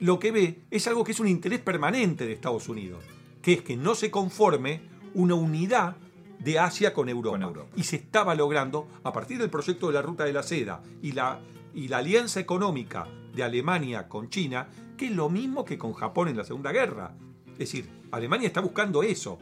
Lo 0.00 0.18
que 0.18 0.32
ve 0.32 0.62
es 0.70 0.86
algo 0.86 1.04
que 1.04 1.12
es 1.12 1.20
un 1.20 1.28
interés 1.28 1.60
permanente 1.60 2.26
de 2.26 2.32
Estados 2.32 2.68
Unidos, 2.68 3.04
que 3.42 3.54
es 3.54 3.62
que 3.62 3.76
no 3.76 3.94
se 3.94 4.10
conforme 4.10 4.82
una 5.14 5.34
unidad 5.34 5.96
de 6.38 6.58
Asia 6.58 6.92
con 6.92 7.08
Europa. 7.08 7.36
Con 7.36 7.42
Europa. 7.42 7.70
Y 7.76 7.84
se 7.84 7.96
estaba 7.96 8.34
logrando 8.34 8.88
a 9.02 9.12
partir 9.12 9.38
del 9.38 9.50
proyecto 9.50 9.88
de 9.88 9.94
la 9.94 10.02
Ruta 10.02 10.24
de 10.24 10.32
la 10.32 10.42
Seda 10.42 10.82
y 11.02 11.12
la, 11.12 11.40
y 11.74 11.88
la 11.88 11.98
alianza 11.98 12.40
económica 12.40 13.06
de 13.34 13.42
Alemania 13.42 14.08
con 14.08 14.28
China, 14.28 14.68
que 14.96 15.06
es 15.06 15.12
lo 15.12 15.28
mismo 15.28 15.64
que 15.64 15.78
con 15.78 15.92
Japón 15.92 16.28
en 16.28 16.36
la 16.36 16.44
Segunda 16.44 16.72
Guerra. 16.72 17.14
Es 17.52 17.58
decir, 17.58 17.88
Alemania 18.10 18.48
está 18.48 18.60
buscando 18.60 19.02
eso. 19.02 19.38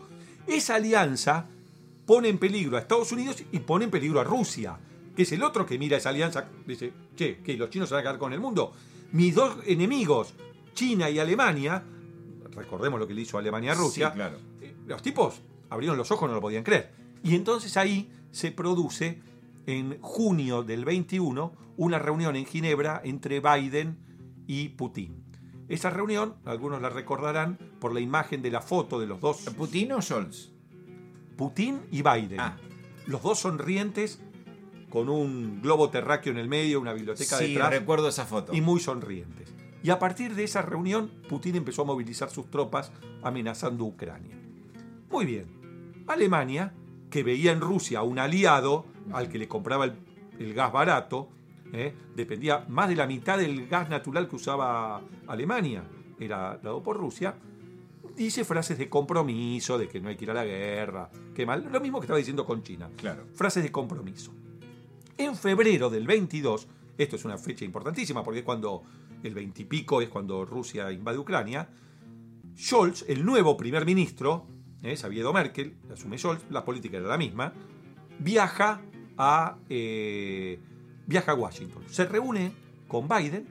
Esa 0.46 0.76
alianza 0.76 1.46
pone 2.06 2.28
en 2.28 2.38
peligro 2.38 2.76
a 2.76 2.80
Estados 2.80 3.12
Unidos 3.12 3.42
y 3.52 3.58
pone 3.60 3.84
en 3.86 3.90
peligro 3.90 4.20
a 4.20 4.24
Rusia, 4.24 4.78
que 5.14 5.22
es 5.22 5.32
el 5.32 5.42
otro 5.42 5.66
que 5.66 5.78
mira 5.78 5.96
esa 5.96 6.10
alianza, 6.10 6.48
dice, 6.66 6.92
che, 7.16 7.38
que 7.38 7.56
los 7.56 7.70
chinos 7.70 7.88
se 7.88 7.94
van 7.94 8.00
a 8.00 8.02
quedar 8.02 8.18
con 8.18 8.32
el 8.32 8.40
mundo. 8.40 8.72
Mis 9.12 9.34
dos 9.34 9.56
enemigos, 9.66 10.34
China 10.74 11.10
y 11.10 11.18
Alemania, 11.18 11.82
recordemos 12.54 12.98
lo 12.98 13.06
que 13.06 13.14
le 13.14 13.22
hizo 13.22 13.38
Alemania 13.38 13.72
a 13.72 13.74
Rusia, 13.74 14.08
Sí, 14.10 14.14
claro. 14.16 14.38
eh, 14.60 14.74
los 14.86 15.02
tipos 15.02 15.40
abrieron 15.70 15.96
los 15.98 16.10
ojos, 16.10 16.28
no 16.28 16.34
lo 16.34 16.40
podían 16.40 16.64
creer. 16.64 16.92
Y 17.22 17.34
entonces 17.34 17.76
ahí 17.76 18.10
se 18.30 18.50
produce, 18.52 19.20
en 19.66 19.98
junio 20.00 20.62
del 20.62 20.84
21, 20.84 21.52
una 21.76 21.98
reunión 21.98 22.36
en 22.36 22.46
Ginebra 22.46 23.00
entre 23.04 23.40
Biden 23.40 23.98
y 24.46 24.70
Putin. 24.70 25.22
Esa 25.68 25.90
reunión, 25.90 26.34
algunos 26.44 26.82
la 26.82 26.90
recordarán 26.90 27.58
por 27.80 27.92
la 27.94 28.00
imagen 28.00 28.42
de 28.42 28.50
la 28.50 28.60
foto 28.60 28.98
de 28.98 29.06
los 29.06 29.20
dos, 29.20 29.42
¿Putin 29.56 29.92
o 29.92 30.02
Scholz? 30.02 30.50
Putin 31.36 31.80
y 31.90 32.02
Biden. 32.02 32.40
Ah. 32.40 32.56
Los 33.06 33.22
dos 33.22 33.38
sonrientes, 33.40 34.20
con 34.92 35.08
un 35.08 35.62
globo 35.62 35.88
terráqueo 35.88 36.32
en 36.32 36.38
el 36.38 36.48
medio, 36.48 36.78
una 36.78 36.92
biblioteca 36.92 37.38
Sí, 37.38 37.48
detrás, 37.54 37.70
recuerdo 37.70 38.08
esa 38.08 38.26
foto. 38.26 38.52
y 38.54 38.60
muy 38.60 38.78
sonrientes. 38.78 39.50
Y 39.82 39.88
a 39.88 39.98
partir 39.98 40.34
de 40.34 40.44
esa 40.44 40.60
reunión, 40.60 41.10
Putin 41.30 41.56
empezó 41.56 41.80
a 41.80 41.84
movilizar 41.86 42.28
sus 42.30 42.50
tropas 42.50 42.92
amenazando 43.22 43.84
Ucrania. 43.84 44.36
Muy 45.10 45.24
bien. 45.24 45.46
Alemania, 46.06 46.74
que 47.08 47.22
veía 47.22 47.52
en 47.52 47.62
Rusia 47.62 48.00
a 48.00 48.02
un 48.02 48.18
aliado 48.18 48.84
al 49.12 49.30
que 49.30 49.38
le 49.38 49.48
compraba 49.48 49.86
el, 49.86 49.94
el 50.38 50.52
gas 50.52 50.70
barato, 50.70 51.30
¿eh? 51.72 51.94
dependía 52.14 52.66
más 52.68 52.90
de 52.90 52.96
la 52.96 53.06
mitad 53.06 53.38
del 53.38 53.66
gas 53.68 53.88
natural 53.88 54.28
que 54.28 54.36
usaba 54.36 55.00
Alemania, 55.26 55.84
era 56.20 56.58
dado 56.62 56.82
por 56.82 56.98
Rusia, 56.98 57.34
dice 58.14 58.44
frases 58.44 58.76
de 58.76 58.90
compromiso, 58.90 59.78
de 59.78 59.88
que 59.88 60.00
no 60.02 60.10
hay 60.10 60.16
que 60.16 60.24
ir 60.26 60.30
a 60.32 60.34
la 60.34 60.44
guerra, 60.44 61.08
que 61.34 61.46
mal, 61.46 61.66
lo 61.72 61.80
mismo 61.80 61.98
que 61.98 62.04
estaba 62.04 62.18
diciendo 62.18 62.44
con 62.44 62.62
China 62.62 62.90
Claro. 62.96 63.24
frases 63.34 63.62
de 63.62 63.72
compromiso. 63.72 64.34
En 65.22 65.36
febrero 65.36 65.88
del 65.88 66.04
22, 66.04 66.66
esto 66.98 67.14
es 67.14 67.24
una 67.24 67.38
fecha 67.38 67.64
importantísima 67.64 68.24
porque 68.24 68.40
es 68.40 68.44
cuando 68.44 68.82
el 69.22 69.32
20 69.32 69.62
y 69.62 69.64
pico 69.66 70.02
es 70.02 70.08
cuando 70.08 70.44
Rusia 70.44 70.90
invade 70.90 71.16
Ucrania, 71.16 71.68
Scholz, 72.58 73.04
el 73.06 73.24
nuevo 73.24 73.56
primer 73.56 73.86
ministro, 73.86 74.48
eh, 74.82 74.98
Merkel, 75.32 75.76
asume 75.92 76.18
Scholz, 76.18 76.42
la 76.50 76.64
política 76.64 76.96
era 76.96 77.06
la 77.06 77.16
misma, 77.16 77.52
viaja 78.18 78.82
a, 79.16 79.58
eh, 79.68 80.58
viaja 81.06 81.30
a 81.30 81.34
Washington. 81.36 81.84
Se 81.86 82.04
reúne 82.04 82.50
con 82.88 83.06
Biden 83.06 83.46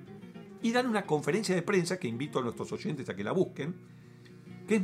y 0.62 0.74
dan 0.74 0.88
una 0.88 1.06
conferencia 1.06 1.56
de 1.56 1.62
prensa 1.62 1.98
que 1.98 2.10
invito 2.10 2.40
a 2.40 2.42
nuestros 2.42 2.70
oyentes 2.74 3.08
a 3.08 3.16
que 3.16 3.24
la 3.24 3.32
busquen, 3.32 3.76
que 4.68 4.76
es 4.76 4.82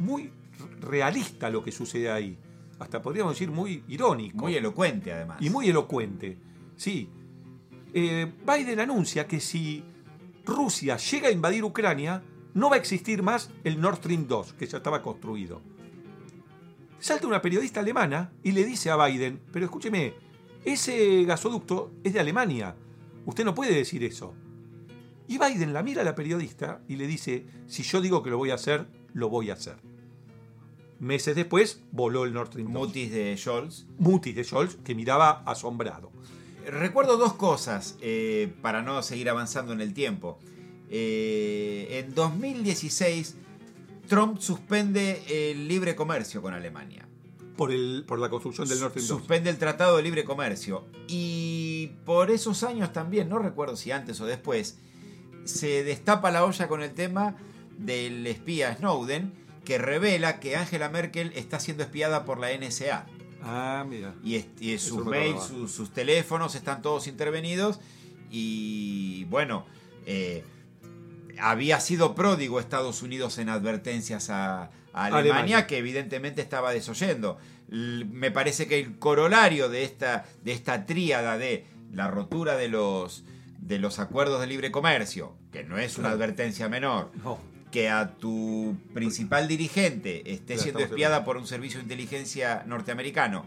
muy 0.00 0.32
realista 0.80 1.50
lo 1.50 1.62
que 1.62 1.70
sucede 1.70 2.10
ahí. 2.10 2.36
Hasta 2.80 3.02
podríamos 3.02 3.34
decir 3.34 3.50
muy 3.50 3.84
irónico. 3.88 4.38
Muy 4.38 4.56
elocuente, 4.56 5.12
además. 5.12 5.36
Y 5.40 5.50
muy 5.50 5.68
elocuente. 5.68 6.38
Sí. 6.76 7.08
Eh, 7.92 8.32
Biden 8.46 8.80
anuncia 8.80 9.26
que 9.26 9.38
si 9.38 9.84
Rusia 10.46 10.96
llega 10.96 11.28
a 11.28 11.30
invadir 11.30 11.62
Ucrania, 11.62 12.22
no 12.54 12.70
va 12.70 12.76
a 12.76 12.78
existir 12.78 13.22
más 13.22 13.50
el 13.64 13.80
Nord 13.80 13.98
Stream 13.98 14.26
2, 14.26 14.54
que 14.54 14.66
ya 14.66 14.78
estaba 14.78 15.02
construido. 15.02 15.60
Salta 16.98 17.26
una 17.26 17.42
periodista 17.42 17.80
alemana 17.80 18.32
y 18.42 18.52
le 18.52 18.64
dice 18.64 18.90
a 18.90 19.06
Biden, 19.06 19.40
pero 19.52 19.66
escúcheme, 19.66 20.14
ese 20.64 21.24
gasoducto 21.24 21.92
es 22.02 22.14
de 22.14 22.20
Alemania. 22.20 22.74
Usted 23.26 23.44
no 23.44 23.54
puede 23.54 23.74
decir 23.74 24.04
eso. 24.04 24.34
Y 25.28 25.38
Biden 25.38 25.72
la 25.72 25.82
mira 25.82 26.02
a 26.02 26.04
la 26.04 26.14
periodista 26.14 26.82
y 26.88 26.96
le 26.96 27.06
dice, 27.06 27.46
si 27.66 27.82
yo 27.82 28.00
digo 28.00 28.22
que 28.22 28.30
lo 28.30 28.38
voy 28.38 28.50
a 28.50 28.54
hacer, 28.54 28.86
lo 29.12 29.28
voy 29.28 29.50
a 29.50 29.54
hacer. 29.54 29.76
Meses 31.00 31.34
después 31.34 31.80
voló 31.92 32.24
el 32.24 32.34
Nord 32.34 32.48
Stream 32.48 32.72
2. 32.72 32.86
Mutis 32.86 33.10
de 33.10 33.34
Scholz. 33.36 33.86
Mutis 33.98 34.34
de 34.36 34.44
Scholz, 34.44 34.76
que 34.84 34.94
miraba 34.94 35.42
asombrado. 35.46 36.12
Recuerdo 36.66 37.16
dos 37.16 37.32
cosas 37.32 37.96
eh, 38.02 38.52
para 38.60 38.82
no 38.82 39.02
seguir 39.02 39.30
avanzando 39.30 39.72
en 39.72 39.80
el 39.80 39.94
tiempo. 39.94 40.38
Eh, 40.90 42.02
en 42.04 42.14
2016, 42.14 43.36
Trump 44.08 44.40
suspende 44.40 45.22
el 45.50 45.68
libre 45.68 45.96
comercio 45.96 46.42
con 46.42 46.52
Alemania. 46.52 47.08
Por, 47.56 47.72
el, 47.72 48.04
por 48.06 48.18
la 48.18 48.28
construcción 48.28 48.68
del 48.68 48.80
Nord 48.80 48.90
Stream 48.90 49.08
2. 49.08 49.18
Suspende 49.18 49.48
el 49.48 49.56
Tratado 49.56 49.96
de 49.96 50.02
Libre 50.02 50.24
Comercio. 50.24 50.84
Y 51.08 51.92
por 52.04 52.30
esos 52.30 52.62
años 52.62 52.92
también, 52.92 53.30
no 53.30 53.38
recuerdo 53.38 53.74
si 53.74 53.90
antes 53.90 54.20
o 54.20 54.26
después, 54.26 54.78
se 55.44 55.82
destapa 55.82 56.30
la 56.30 56.44
olla 56.44 56.68
con 56.68 56.82
el 56.82 56.92
tema 56.92 57.36
del 57.78 58.26
espía 58.26 58.76
Snowden, 58.76 59.39
que 59.64 59.78
revela 59.78 60.40
que 60.40 60.56
Angela 60.56 60.88
Merkel 60.88 61.32
está 61.34 61.60
siendo 61.60 61.82
espiada 61.82 62.24
por 62.24 62.38
la 62.38 62.48
NSA. 62.56 63.06
Ah, 63.42 63.84
mira. 63.88 64.14
Y, 64.22 64.78
sus 64.78 65.04
mails, 65.06 65.52
sus, 65.70 65.92
teléfonos 65.92 66.54
están 66.54 66.82
todos 66.82 67.06
intervenidos. 67.06 67.80
Y 68.30 69.24
bueno, 69.24 69.66
eh, 70.06 70.44
había 71.40 71.80
sido 71.80 72.14
pródigo 72.14 72.60
Estados 72.60 73.02
Unidos 73.02 73.38
en 73.38 73.48
advertencias 73.48 74.30
a, 74.30 74.64
a 74.64 74.70
Alemania, 74.92 75.18
Alemania. 75.18 75.66
que 75.66 75.78
evidentemente 75.78 76.42
estaba 76.42 76.72
desoyendo. 76.72 77.38
L- 77.70 78.04
Me 78.06 78.30
parece 78.30 78.66
que 78.66 78.78
el 78.78 78.98
corolario 78.98 79.68
de 79.68 79.84
esta, 79.84 80.26
de 80.44 80.52
esta 80.52 80.86
tríada 80.86 81.38
de 81.38 81.66
la 81.92 82.08
rotura 82.08 82.56
de 82.56 82.68
los, 82.68 83.24
de 83.58 83.78
los 83.78 83.98
acuerdos 83.98 84.40
de 84.40 84.46
libre 84.46 84.70
comercio, 84.70 85.34
que 85.50 85.64
no 85.64 85.78
es 85.78 85.98
una 85.98 86.10
advertencia 86.10 86.68
menor, 86.68 87.10
No. 87.24 87.38
Que 87.70 87.88
a 87.88 88.14
tu 88.18 88.76
principal 88.94 89.46
dirigente 89.48 90.32
esté 90.32 90.56
Ya 90.56 90.62
siendo 90.62 90.80
espiada 90.80 91.24
por 91.24 91.36
un 91.36 91.46
servicio 91.46 91.78
de 91.78 91.84
inteligencia 91.84 92.64
norteamericano 92.66 93.44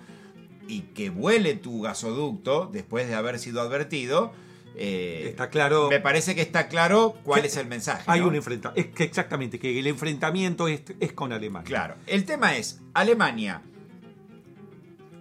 y 0.68 0.82
que 0.94 1.10
vuele 1.10 1.56
tu 1.56 1.82
gasoducto 1.82 2.70
después 2.72 3.08
de 3.08 3.16
haber 3.16 3.38
sido 3.40 3.62
advertido, 3.62 4.32
eh, 4.76 5.26
Está 5.30 5.50
claro. 5.50 5.90
me 5.90 6.00
parece 6.00 6.34
que 6.36 6.42
está 6.42 6.68
claro 6.68 7.18
cuál 7.24 7.46
es 7.46 7.58
el 7.58 7.68
mensaje. 7.68 8.04
Hay 8.08 8.22
¿no? 8.22 8.30
un 8.30 8.36
enfrentamiento. 8.36 8.90
Es 8.90 8.96
que 8.96 9.04
exactamente, 9.04 9.60
que 9.60 9.78
el 9.78 9.88
enfrentamiento 9.88 10.68
es, 10.68 10.82
es 11.00 11.14
con 11.14 11.32
Alemania. 11.34 11.68
Claro. 11.68 11.96
El 12.08 12.26
tema 12.26 12.56
es, 12.56 12.82
Alemania, 12.94 13.62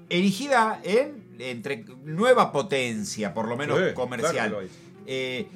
erigida 0.08 0.80
en 0.84 1.22
entre 1.38 1.84
nueva 2.04 2.52
potencia, 2.52 3.34
por 3.34 3.48
lo 3.48 3.56
menos 3.56 3.78
Sí, 3.78 3.94
comercial. 3.94 4.50
claro. 4.50 4.60
Eh, 5.06 5.48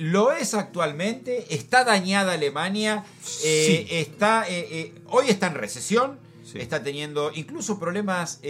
lo 0.00 0.32
es 0.32 0.54
actualmente, 0.54 1.54
está 1.54 1.84
dañada 1.84 2.32
Alemania, 2.32 3.04
eh, 3.44 3.86
Sí. 3.88 3.94
está, 3.94 4.48
eh, 4.48 4.66
eh, 4.70 4.94
hoy 5.08 5.26
está 5.28 5.48
en 5.48 5.54
recesión, 5.54 6.18
Sí. 6.44 6.58
está 6.58 6.82
teniendo 6.82 7.30
incluso 7.34 7.78
problemas 7.78 8.40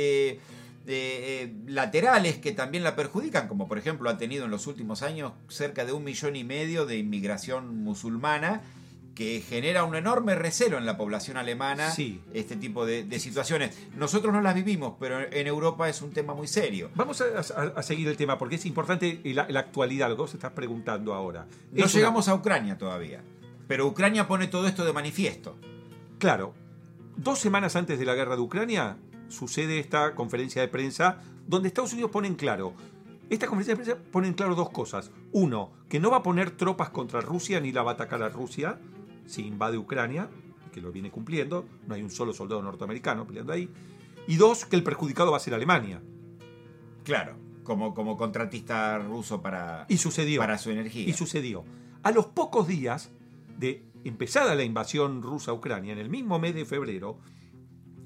laterales 1.67 2.39
que 2.39 2.53
también 2.53 2.83
la 2.83 2.97
perjudican, 2.97 3.47
como 3.47 3.69
por 3.69 3.79
ejemplo 3.79 4.09
ha 4.11 4.19
tenido 4.19 4.45
en 4.47 4.51
los 4.51 4.67
últimos 4.67 5.03
años 5.03 5.33
cerca 5.49 5.85
de 5.85 5.93
un 5.93 6.03
millón 6.05 6.35
y 6.37 6.43
medio 6.45 6.87
de 6.87 6.97
inmigración 6.99 7.83
musulmana 7.85 8.63
que 9.14 9.40
genera 9.46 9.85
un 9.85 9.94
enorme 9.96 10.35
recelo 10.35 10.79
en 10.79 10.87
la 10.87 10.96
población 10.96 11.37
alemana 11.37 11.90
Sí. 11.90 12.20
este 12.33 12.57
tipo 12.57 12.87
de, 12.87 13.03
de 13.05 13.18
situaciones. 13.18 13.77
Nosotros 13.96 14.33
no 14.33 14.40
las 14.40 14.55
vivimos, 14.55 14.94
pero 14.99 15.20
en 15.20 15.46
Europa 15.46 15.88
es 15.88 16.01
un 16.01 16.11
tema 16.12 16.33
muy 16.35 16.46
serio. 16.46 16.90
Vamos 16.94 17.20
a, 17.20 17.25
a- 17.61 17.73
a 17.77 17.83
seguir 17.83 18.09
el 18.09 18.16
tema 18.16 18.38
porque 18.38 18.55
es 18.55 18.64
importante 18.66 19.20
la, 19.25 19.46
la 19.49 19.61
actualidad, 19.61 20.09
lo 20.09 20.16
que 20.16 20.23
vos 20.23 20.35
estás 20.35 20.53
preguntando 20.53 21.12
ahora. 21.12 21.46
No 21.73 21.85
Es 21.85 21.92
una- 21.92 22.01
llegamos 22.01 22.29
a 22.29 22.35
Ucrania 22.35 22.79
todavía, 22.79 23.23
pero 23.68 23.87
Ucrania 23.87 24.27
pone 24.29 24.46
todo 24.46 24.66
esto 24.66 24.85
de 24.85 24.92
manifiesto. 24.92 25.57
Claro, 26.18 26.55
dos 27.16 27.38
semanas 27.38 27.77
antes 27.77 27.99
de 27.99 28.05
la 28.07 28.14
guerra 28.14 28.37
de 28.37 28.42
Ucrania 28.42 28.96
sucede 29.29 29.79
esta 29.79 30.14
conferencia 30.14 30.62
de 30.62 30.68
prensa 30.68 31.18
donde 31.46 31.68
Estados 31.68 31.92
Unidos 31.92 32.11
pone 32.11 32.29
en 32.29 32.35
claro. 32.37 32.75
Esta 33.29 33.46
conferencia 33.46 33.75
de 33.77 33.83
prensa 33.96 34.11
pone 34.11 34.29
en 34.29 34.35
claro 34.35 34.55
dos 34.55 34.70
cosas. 34.70 35.11
Uno, 35.33 35.73
que 35.88 36.01
no 36.01 36.11
va 36.11 36.18
a 36.18 36.23
poner 36.23 36.51
tropas 36.53 36.90
contra 36.90 37.20
Rusia 37.20 37.61
ni 37.61 37.70
la 37.73 37.83
va 37.83 37.92
a 37.92 37.94
atacar 37.94 38.23
a 38.23 38.29
Rusia 38.29 38.79
si 39.31 39.47
invade 39.47 39.79
Ucrania, 39.79 40.29
que 40.73 40.81
lo 40.81 40.90
viene 40.90 41.11
cumpliendo. 41.11 41.66
No 41.87 41.95
hay 41.95 42.03
un 42.03 42.11
solo 42.11 42.33
soldado 42.33 42.62
norteamericano 42.62 43.27
peleando 43.27 43.53
ahí. 43.53 43.71
Y 44.27 44.37
dos, 44.37 44.64
que 44.66 44.77
el 44.77 44.83
perjudicado 44.83 45.31
va 45.31 45.37
a 45.37 45.40
ser 45.40 45.55
Alemania. 45.55 46.03
Claro, 47.05 47.37
como, 47.62 47.95
como 47.95 48.16
contratista 48.16 48.99
ruso 48.99 49.40
para, 49.40 49.87
Y 49.88 49.97
sucedió. 49.99 50.40
para 50.40 50.59
su 50.59 50.71
energía. 50.71 51.09
Y 51.09 51.12
sucedió. 51.12 51.64
A 52.03 52.11
los 52.11 52.27
pocos 52.27 52.66
días 52.66 53.11
de 53.57 53.85
empezada 54.05 54.55
la 54.55 54.64
invasión 54.64 55.23
rusa 55.23 55.53
a 55.53 55.55
Ucrania, 55.55 55.93
en 55.93 55.99
el 55.99 56.11
mismo 56.11 56.38
mes 56.38 56.55
de 56.55 56.64
febrero, 56.64 57.19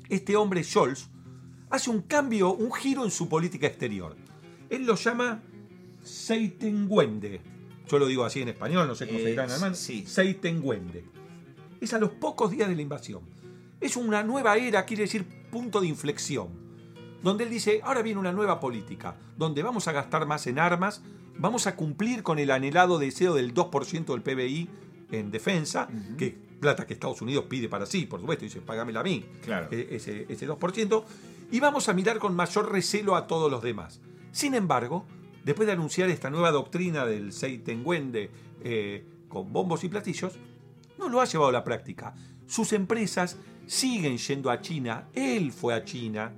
este 0.08 0.36
hombre 0.36 0.62
Scholz 0.62 1.08
hace 1.70 1.90
un 1.90 2.02
cambio, 2.02 2.52
un 2.52 2.72
giro 2.72 3.04
en 3.04 3.10
su 3.10 3.28
política 3.28 3.66
exterior. 3.66 4.16
Él 4.68 4.84
lo 4.84 4.96
llama 4.96 5.42
Seitenwende. 6.02 7.53
Yo 7.88 7.98
lo 7.98 8.06
digo 8.06 8.24
así 8.24 8.40
en 8.42 8.48
español, 8.48 8.86
no 8.88 8.94
sé 8.94 9.06
cómo 9.06 9.18
se 9.18 9.26
dirá 9.26 9.44
en 9.44 9.50
alemán. 9.50 9.74
sí. 9.74 10.04
Seitenwende. 10.06 11.04
Es 11.80 11.92
a 11.94 11.98
los 11.98 12.10
pocos 12.10 12.50
días 12.50 12.68
de 12.68 12.74
la 12.76 12.82
invasión. 12.82 13.20
Es 13.80 13.96
una 13.96 14.22
nueva 14.22 14.56
era, 14.56 14.84
quiere 14.86 15.02
decir 15.02 15.24
punto 15.50 15.80
de 15.80 15.86
inflexión 15.88 16.64
donde 17.22 17.44
él 17.44 17.50
dice, 17.50 17.80
ahora 17.82 18.02
viene 18.02 18.20
una 18.20 18.32
nueva 18.32 18.60
política, 18.60 19.16
donde 19.38 19.62
vamos 19.62 19.88
a 19.88 19.92
gastar 19.92 20.26
más 20.26 20.46
en 20.46 20.58
armas, 20.58 21.00
vamos 21.38 21.66
a 21.66 21.74
cumplir 21.74 22.22
con 22.22 22.38
el 22.38 22.50
anhelado 22.50 22.98
deseo 22.98 23.32
del 23.34 23.54
2% 23.54 24.04
del 24.12 24.20
PBI 24.20 24.68
en 25.10 25.30
defensa, 25.30 25.88
que 26.18 26.36
plata 26.60 26.86
que 26.86 26.92
Estados 26.92 27.22
Unidos 27.22 27.46
pide 27.48 27.66
para 27.70 27.86
sí, 27.86 28.04
por 28.04 28.20
supuesto, 28.20 28.44
dice, 28.44 28.60
págamela 28.60 29.00
a 29.00 29.04
mí, 29.04 29.24
Claro. 29.42 29.68
e- 29.70 29.88
ese, 29.92 30.26
ese 30.28 30.46
2%, 30.46 31.04
y 31.50 31.60
vamos 31.60 31.88
a 31.88 31.94
mirar 31.94 32.18
con 32.18 32.36
mayor 32.36 32.70
recelo 32.70 33.16
a 33.16 33.26
todos 33.26 33.50
los 33.50 33.62
demás. 33.62 34.00
Sin 34.30 34.54
embargo, 34.54 35.06
después 35.44 35.66
de 35.66 35.72
anunciar 35.72 36.10
esta 36.10 36.30
nueva 36.30 36.50
doctrina 36.50 37.04
del 37.04 37.32
Seitenwende 37.32 38.30
eh, 38.62 39.04
con 39.28 39.52
bombos 39.52 39.84
y 39.84 39.88
platillos, 39.88 40.34
no 40.98 41.08
lo 41.08 41.20
ha 41.20 41.26
llevado 41.26 41.50
a 41.50 41.52
la 41.52 41.64
práctica. 41.64 42.14
Sus 42.46 42.72
empresas 42.72 43.36
siguen 43.66 44.18
yendo 44.18 44.50
a 44.50 44.60
China, 44.60 45.08
él 45.14 45.52
fue 45.52 45.74
a 45.74 45.84
China, 45.84 46.32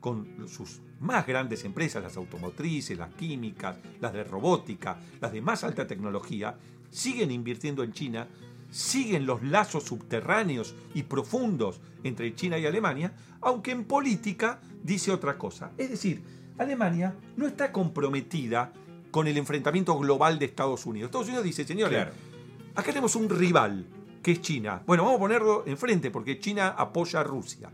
con 0.00 0.48
sus 0.48 0.80
más 1.00 1.26
grandes 1.26 1.64
empresas, 1.64 2.02
las 2.02 2.16
automotrices, 2.16 2.96
las 2.96 3.14
químicas, 3.14 3.78
las 4.00 4.12
de 4.12 4.24
robótica, 4.24 4.98
las 5.20 5.32
de 5.32 5.40
más 5.40 5.64
alta 5.64 5.86
tecnología, 5.86 6.56
siguen 6.90 7.30
invirtiendo 7.30 7.82
en 7.82 7.92
China, 7.92 8.28
siguen 8.70 9.26
los 9.26 9.42
lazos 9.42 9.84
subterráneos 9.84 10.74
y 10.94 11.04
profundos 11.04 11.80
entre 12.02 12.34
China 12.34 12.58
y 12.58 12.66
Alemania, 12.66 13.12
aunque 13.40 13.70
en 13.70 13.84
política 13.84 14.60
dice 14.82 15.12
otra 15.12 15.38
cosa. 15.38 15.72
Es 15.78 15.90
decir, 15.90 16.22
Alemania 16.58 17.14
no 17.36 17.46
está 17.46 17.72
comprometida 17.72 18.72
con 19.10 19.26
el 19.26 19.36
enfrentamiento 19.38 19.96
global 19.98 20.38
de 20.38 20.46
Estados 20.46 20.84
Unidos. 20.86 21.08
Estados 21.08 21.28
Unidos 21.28 21.44
dice, 21.44 21.64
señores, 21.64 21.96
Claro. 21.96 22.12
acá 22.74 22.88
tenemos 22.88 23.14
un 23.16 23.28
rival, 23.28 23.86
que 24.22 24.32
es 24.32 24.40
China. 24.42 24.82
Bueno, 24.86 25.04
vamos 25.04 25.16
a 25.16 25.20
ponerlo 25.20 25.64
enfrente 25.66 26.10
porque 26.10 26.38
China 26.38 26.68
apoya 26.76 27.20
a 27.20 27.24
Rusia. 27.24 27.70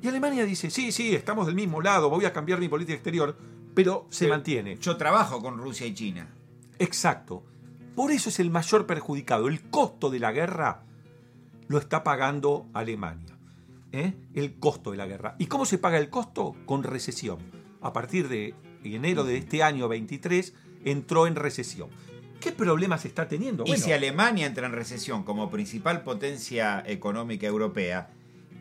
Y 0.00 0.08
Alemania 0.08 0.44
dice, 0.44 0.70
sí, 0.70 0.92
sí, 0.92 1.14
estamos 1.14 1.46
del 1.46 1.54
mismo 1.54 1.80
lado, 1.80 2.10
voy 2.10 2.24
a 2.24 2.32
cambiar 2.32 2.60
mi 2.60 2.68
política 2.68 2.94
exterior, 2.94 3.36
pero 3.74 4.06
se 4.10 4.28
mantiene. 4.28 4.76
Yo 4.76 4.96
trabajo 4.96 5.40
con 5.42 5.58
Rusia 5.58 5.86
y 5.86 5.94
China. 5.94 6.28
Exacto. 6.78 7.42
Por 7.94 8.10
eso 8.10 8.28
es 8.28 8.38
el 8.40 8.50
mayor 8.50 8.86
perjudicado. 8.86 9.48
El 9.48 9.62
costo 9.70 10.10
de 10.10 10.18
la 10.18 10.32
guerra 10.32 10.82
lo 11.68 11.78
está 11.78 12.04
pagando 12.04 12.66
Alemania. 12.72 13.36
¿eh? 13.92 14.14
El 14.34 14.58
costo 14.58 14.90
de 14.90 14.96
la 14.96 15.06
guerra. 15.06 15.36
¿Y 15.38 15.46
cómo 15.46 15.64
se 15.64 15.78
paga 15.78 15.98
el 15.98 16.10
costo? 16.10 16.54
Con 16.66 16.82
recesión. 16.82 17.38
A 17.84 17.92
partir 17.92 18.28
de 18.28 18.54
enero 18.82 19.22
de 19.24 19.36
este 19.38 19.62
año 19.62 19.86
23 19.88 20.52
entró 20.84 21.26
en 21.26 21.36
recesión. 21.36 21.88
¿Qué 22.40 22.50
problemas 22.52 23.04
está 23.04 23.28
teniendo? 23.28 23.64
Y 23.66 23.76
si 23.76 23.92
Alemania 23.92 24.46
entra 24.46 24.66
en 24.66 24.72
recesión 24.72 25.22
como 25.22 25.50
principal 25.50 26.02
potencia 26.02 26.82
económica 26.86 27.46
europea, 27.46 28.10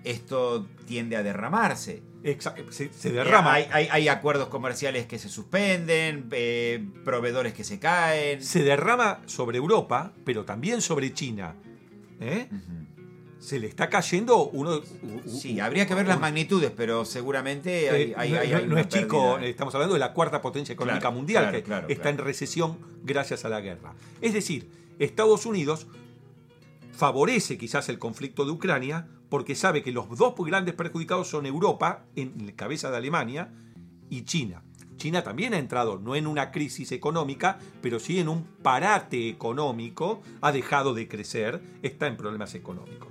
esto 0.04 0.68
tiende 0.86 1.16
a 1.18 1.24
derramarse. 1.24 2.02
exa- 2.24 2.56
se, 2.72 2.94
se 2.94 3.12
derrama. 3.12 3.54
Hay, 3.56 3.68
hay- 3.72 3.88
hay 3.92 4.08
acuerdos 4.08 4.48
comerciales 4.48 5.06
que 5.06 5.20
se 5.20 5.28
suspenden, 5.28 6.30
eh, 6.32 6.86
proveedores 7.04 7.54
que 7.54 7.66
se 7.66 7.80
caen. 7.80 8.42
Se 8.42 8.64
derrama 8.64 9.20
sobre 9.26 9.58
Europa, 9.58 10.14
pero 10.24 10.46
también 10.46 10.82
sobre 10.82 11.14
China. 11.14 11.56
¿eh? 12.22 12.48
Se 13.44 13.60
le 13.60 13.68
está 13.68 13.90
cayendo 13.90 14.46
uno. 14.50 14.80
Sí, 15.26 15.60
habría 15.60 15.86
que 15.86 15.94
ver 15.96 16.08
las 16.08 16.20
magnitudes, 16.20 16.72
pero 16.76 17.04
seguramente 17.04 17.90
hay, 17.90 18.02
Eh, 18.12 18.14
hay- 18.16 18.32
no, 18.32 18.40
hay 18.40 18.52
no- 18.52 18.62
no 18.68 18.78
es 18.78 18.88
chico, 18.88 19.34
pérdida. 19.34 19.50
estamos 19.50 19.76
hablando 19.76 19.94
de 19.96 20.00
la 20.00 20.14
cuarta 20.14 20.42
potencia 20.42 20.72
económica 20.72 21.02
Claro, 21.02 21.16
mundial 21.18 21.44
claro, 21.44 21.58
que 21.58 21.64
claro, 21.64 21.88
está 21.90 22.10
en 22.10 22.18
recesión 22.20 22.78
gracias 23.04 23.44
a 23.44 23.50
la 23.50 23.60
guerra. 23.60 23.96
Es 24.22 24.34
decir, 24.34 24.70
Estados 24.98 25.46
Unidos 25.46 25.88
favorece 26.94 27.58
quizás 27.58 27.90
el 27.90 28.00
conflicto 28.00 28.46
de 28.46 28.52
Ucrania 28.52 29.08
porque 29.30 29.56
sabe 29.56 29.82
que 29.84 29.92
los 29.92 30.08
dos 30.18 30.34
grandes 30.38 30.76
perjudicados 30.76 31.28
son 31.28 31.46
Europa, 31.46 32.06
en 32.16 32.52
cabeza 32.56 32.92
de 32.92 32.98
Alemania, 32.98 33.52
y 34.10 34.24
China. 34.26 34.62
China 34.98 35.24
también 35.24 35.54
ha 35.54 35.58
entrado 35.58 35.98
no 36.00 36.16
en 36.16 36.28
una 36.28 36.52
crisis 36.52 36.92
económica, 36.92 37.58
pero 37.82 38.00
sí 38.00 38.20
en 38.20 38.30
un 38.30 38.44
parate 38.44 39.28
económico, 39.28 40.22
ha 40.40 40.52
dejado 40.52 40.94
de 40.94 41.08
crecer, 41.08 41.62
está 41.82 42.06
en 42.08 42.16
problemas 42.16 42.54
económicos. 42.54 43.10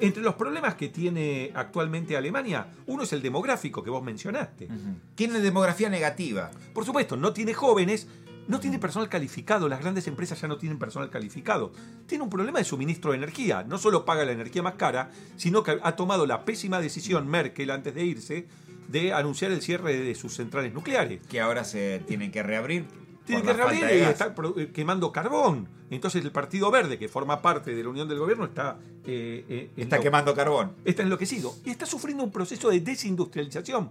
Entre 0.00 0.22
los 0.22 0.34
problemas 0.34 0.74
que 0.74 0.88
tiene 0.88 1.52
actualmente 1.54 2.16
Alemania, 2.16 2.68
uno 2.86 3.02
es 3.04 3.12
el 3.12 3.22
demográfico 3.22 3.82
que 3.82 3.90
vos 3.90 4.02
mencionaste. 4.02 4.68
Tiene 5.14 5.40
demografía 5.40 5.88
negativa. 5.88 6.50
Por 6.72 6.84
supuesto, 6.84 7.16
no 7.16 7.32
tiene 7.32 7.54
jóvenes, 7.54 8.08
no 8.46 8.60
tiene 8.60 8.78
personal 8.78 9.08
calificado, 9.08 9.68
las 9.68 9.80
grandes 9.80 10.06
empresas 10.06 10.40
ya 10.40 10.48
no 10.48 10.58
tienen 10.58 10.78
personal 10.78 11.10
calificado. 11.10 11.72
Tiene 12.06 12.24
un 12.24 12.30
problema 12.30 12.58
de 12.58 12.64
suministro 12.64 13.12
de 13.12 13.18
energía, 13.18 13.64
no 13.64 13.78
solo 13.78 14.04
paga 14.04 14.24
la 14.24 14.32
energía 14.32 14.62
más 14.62 14.74
cara, 14.74 15.10
sino 15.36 15.62
que 15.62 15.78
ha 15.82 15.96
tomado 15.96 16.26
la 16.26 16.44
pésima 16.44 16.80
decisión 16.80 17.28
Merkel 17.28 17.70
antes 17.70 17.94
de 17.94 18.04
irse 18.04 18.46
de 18.88 19.12
anunciar 19.12 19.50
el 19.50 19.62
cierre 19.62 19.96
de 19.96 20.14
sus 20.14 20.34
centrales 20.34 20.74
nucleares. 20.74 21.26
Que 21.26 21.40
ahora 21.40 21.64
se 21.64 22.02
tienen 22.06 22.30
que 22.30 22.42
reabrir. 22.42 22.84
Tienen 23.24 23.44
que 23.44 23.52
reabrir 23.52 23.84
y 23.84 24.00
estar 24.00 24.34
eh, 24.56 24.70
quemando 24.72 25.10
carbón. 25.10 25.68
Entonces 25.90 26.24
el 26.24 26.30
Partido 26.30 26.70
Verde, 26.70 26.98
que 26.98 27.08
forma 27.08 27.40
parte 27.40 27.74
de 27.74 27.82
la 27.82 27.88
Unión 27.88 28.08
del 28.08 28.18
Gobierno, 28.18 28.44
está... 28.44 28.78
Eh, 29.06 29.44
eh, 29.48 29.70
está 29.76 29.98
quemando 29.98 30.34
carbón. 30.34 30.72
Está 30.84 31.02
enloquecido. 31.02 31.54
Y 31.64 31.70
está 31.70 31.86
sufriendo 31.86 32.22
un 32.22 32.30
proceso 32.30 32.68
de 32.68 32.80
desindustrialización. 32.80 33.90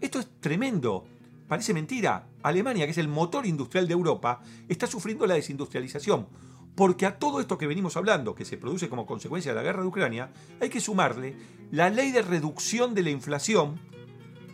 Esto 0.00 0.20
es 0.20 0.28
tremendo. 0.40 1.06
Parece 1.48 1.72
mentira. 1.72 2.26
Alemania, 2.42 2.84
que 2.84 2.92
es 2.92 2.98
el 2.98 3.08
motor 3.08 3.46
industrial 3.46 3.88
de 3.88 3.94
Europa, 3.94 4.42
está 4.68 4.86
sufriendo 4.86 5.26
la 5.26 5.34
desindustrialización. 5.34 6.26
Porque 6.74 7.06
a 7.06 7.18
todo 7.18 7.40
esto 7.40 7.58
que 7.58 7.66
venimos 7.66 7.96
hablando, 7.96 8.34
que 8.34 8.44
se 8.44 8.56
produce 8.56 8.88
como 8.88 9.06
consecuencia 9.06 9.52
de 9.52 9.56
la 9.56 9.62
guerra 9.62 9.82
de 9.82 9.88
Ucrania, 9.88 10.30
hay 10.60 10.68
que 10.68 10.80
sumarle 10.80 11.34
la 11.70 11.90
ley 11.90 12.12
de 12.12 12.22
reducción 12.22 12.94
de 12.94 13.02
la 13.02 13.10
inflación 13.10 13.80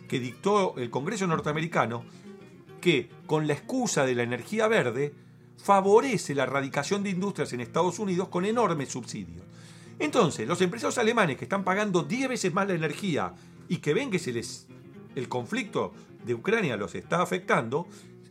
que 0.07 0.19
dictó 0.19 0.75
el 0.77 0.89
Congreso 0.89 1.27
norteamericano, 1.27 2.03
que 2.81 3.09
con 3.25 3.47
la 3.47 3.53
excusa 3.53 4.05
de 4.05 4.15
la 4.15 4.23
energía 4.23 4.67
verde 4.67 5.13
favorece 5.57 6.35
la 6.35 6.43
erradicación 6.43 7.03
de 7.03 7.09
industrias 7.09 7.51
en 7.53 7.61
Estados 7.61 7.99
Unidos 7.99 8.29
con 8.29 8.45
enormes 8.45 8.89
subsidios. 8.89 9.43
Entonces, 9.99 10.47
los 10.47 10.61
empresarios 10.61 10.97
alemanes 10.97 11.37
que 11.37 11.45
están 11.45 11.63
pagando 11.63 12.03
10 12.03 12.29
veces 12.29 12.53
más 12.53 12.67
la 12.67 12.75
energía 12.75 13.33
y 13.67 13.77
que 13.77 13.93
ven 13.93 14.11
que 14.11 14.19
se 14.19 14.31
les 14.31 14.67
el 15.15 15.27
conflicto 15.27 15.93
de 16.25 16.35
Ucrania 16.35 16.77
los 16.77 16.93
está 16.93 17.21
afectando, 17.23 17.87